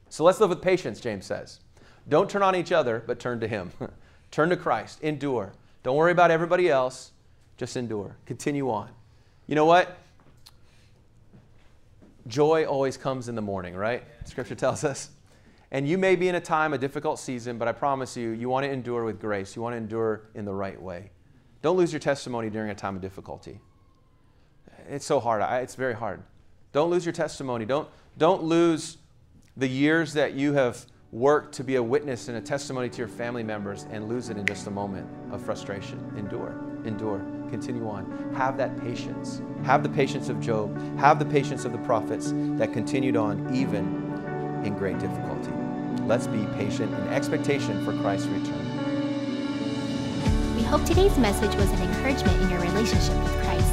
So 0.08 0.24
let's 0.24 0.40
live 0.40 0.48
with 0.48 0.62
patience, 0.62 0.98
James 0.98 1.26
says. 1.26 1.60
Don't 2.08 2.30
turn 2.30 2.42
on 2.42 2.56
each 2.56 2.72
other, 2.72 3.04
but 3.06 3.18
turn 3.18 3.38
to 3.40 3.46
Him. 3.46 3.70
turn 4.30 4.48
to 4.48 4.56
Christ. 4.56 5.02
Endure. 5.02 5.52
Don't 5.82 5.96
worry 5.96 6.12
about 6.12 6.30
everybody 6.30 6.70
else. 6.70 7.12
Just 7.58 7.76
endure. 7.76 8.16
Continue 8.24 8.70
on. 8.70 8.88
You 9.50 9.56
know 9.56 9.64
what? 9.64 9.98
Joy 12.28 12.66
always 12.66 12.96
comes 12.96 13.28
in 13.28 13.34
the 13.34 13.42
morning, 13.42 13.74
right? 13.74 14.04
Scripture 14.24 14.54
tells 14.54 14.84
us. 14.84 15.10
And 15.72 15.88
you 15.88 15.98
may 15.98 16.14
be 16.14 16.28
in 16.28 16.36
a 16.36 16.40
time, 16.40 16.72
a 16.72 16.78
difficult 16.78 17.18
season, 17.18 17.58
but 17.58 17.66
I 17.66 17.72
promise 17.72 18.16
you, 18.16 18.30
you 18.30 18.48
want 18.48 18.62
to 18.62 18.70
endure 18.70 19.04
with 19.04 19.20
grace. 19.20 19.56
You 19.56 19.62
want 19.62 19.72
to 19.72 19.78
endure 19.78 20.28
in 20.36 20.44
the 20.44 20.54
right 20.54 20.80
way. 20.80 21.10
Don't 21.62 21.76
lose 21.76 21.92
your 21.92 21.98
testimony 21.98 22.48
during 22.48 22.70
a 22.70 22.76
time 22.76 22.94
of 22.94 23.02
difficulty. 23.02 23.58
It's 24.88 25.04
so 25.04 25.18
hard. 25.18 25.42
It's 25.64 25.74
very 25.74 25.94
hard. 25.94 26.22
Don't 26.72 26.88
lose 26.88 27.04
your 27.04 27.12
testimony. 27.12 27.64
Don't, 27.64 27.88
don't 28.18 28.44
lose 28.44 28.98
the 29.56 29.66
years 29.68 30.12
that 30.12 30.34
you 30.34 30.52
have 30.52 30.86
worked 31.10 31.56
to 31.56 31.64
be 31.64 31.74
a 31.74 31.82
witness 31.82 32.28
and 32.28 32.36
a 32.36 32.40
testimony 32.40 32.88
to 32.88 32.98
your 32.98 33.08
family 33.08 33.42
members 33.42 33.84
and 33.90 34.08
lose 34.08 34.28
it 34.28 34.36
in 34.36 34.46
just 34.46 34.68
a 34.68 34.70
moment 34.70 35.08
of 35.32 35.42
frustration. 35.44 35.98
Endure, 36.16 36.54
endure, 36.84 37.39
continue 37.50 37.88
on. 37.88 38.32
Have 38.34 38.56
that 38.56 38.80
patience. 38.80 39.42
Have 39.64 39.82
the 39.82 39.88
patience 39.88 40.28
of 40.28 40.40
Job. 40.40 40.74
Have 40.98 41.18
the 41.18 41.24
patience 41.26 41.64
of 41.64 41.72
the 41.72 41.78
prophets 41.78 42.32
that 42.56 42.72
continued 42.72 43.16
on 43.16 43.54
even 43.54 43.84
in 44.64 44.74
great 44.76 44.98
difficulty. 44.98 45.52
Let's 46.06 46.26
be 46.26 46.46
patient 46.56 46.94
in 46.94 47.08
expectation 47.08 47.84
for 47.84 47.92
Christ's 48.00 48.28
return. 48.28 48.66
We 50.56 50.62
hope 50.62 50.84
today's 50.84 51.16
message 51.18 51.54
was 51.56 51.70
an 51.72 51.82
encouragement 51.82 52.40
in 52.42 52.50
your 52.50 52.60
relationship 52.60 53.16
with 53.22 53.32
Christ. 53.42 53.72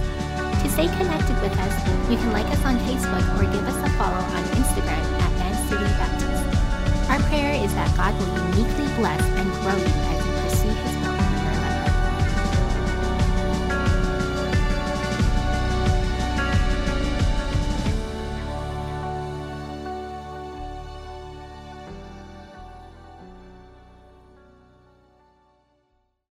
To 0.63 0.69
stay 0.69 0.87
connected 0.97 1.39
with 1.41 1.57
us, 1.57 2.09
you 2.09 2.17
can 2.17 2.31
like 2.31 2.47
us 2.47 2.63
on 2.65 2.77
Facebook 2.79 3.25
or 3.39 3.43
give 3.51 3.63
us 3.63 3.77
a 3.85 3.89
follow 3.97 4.17
on 4.17 4.43
Instagram 4.59 5.05
at 5.21 5.31
Man 5.39 5.55
City 5.69 5.83
Baptist. 5.97 7.09
Our 7.09 7.19
prayer 7.29 7.63
is 7.63 7.73
that 7.73 7.95
God 7.95 8.13
will 8.19 8.57
uniquely 8.57 8.87
bless 8.95 9.21
and 9.21 9.51
grow 9.63 9.75
you 9.75 10.16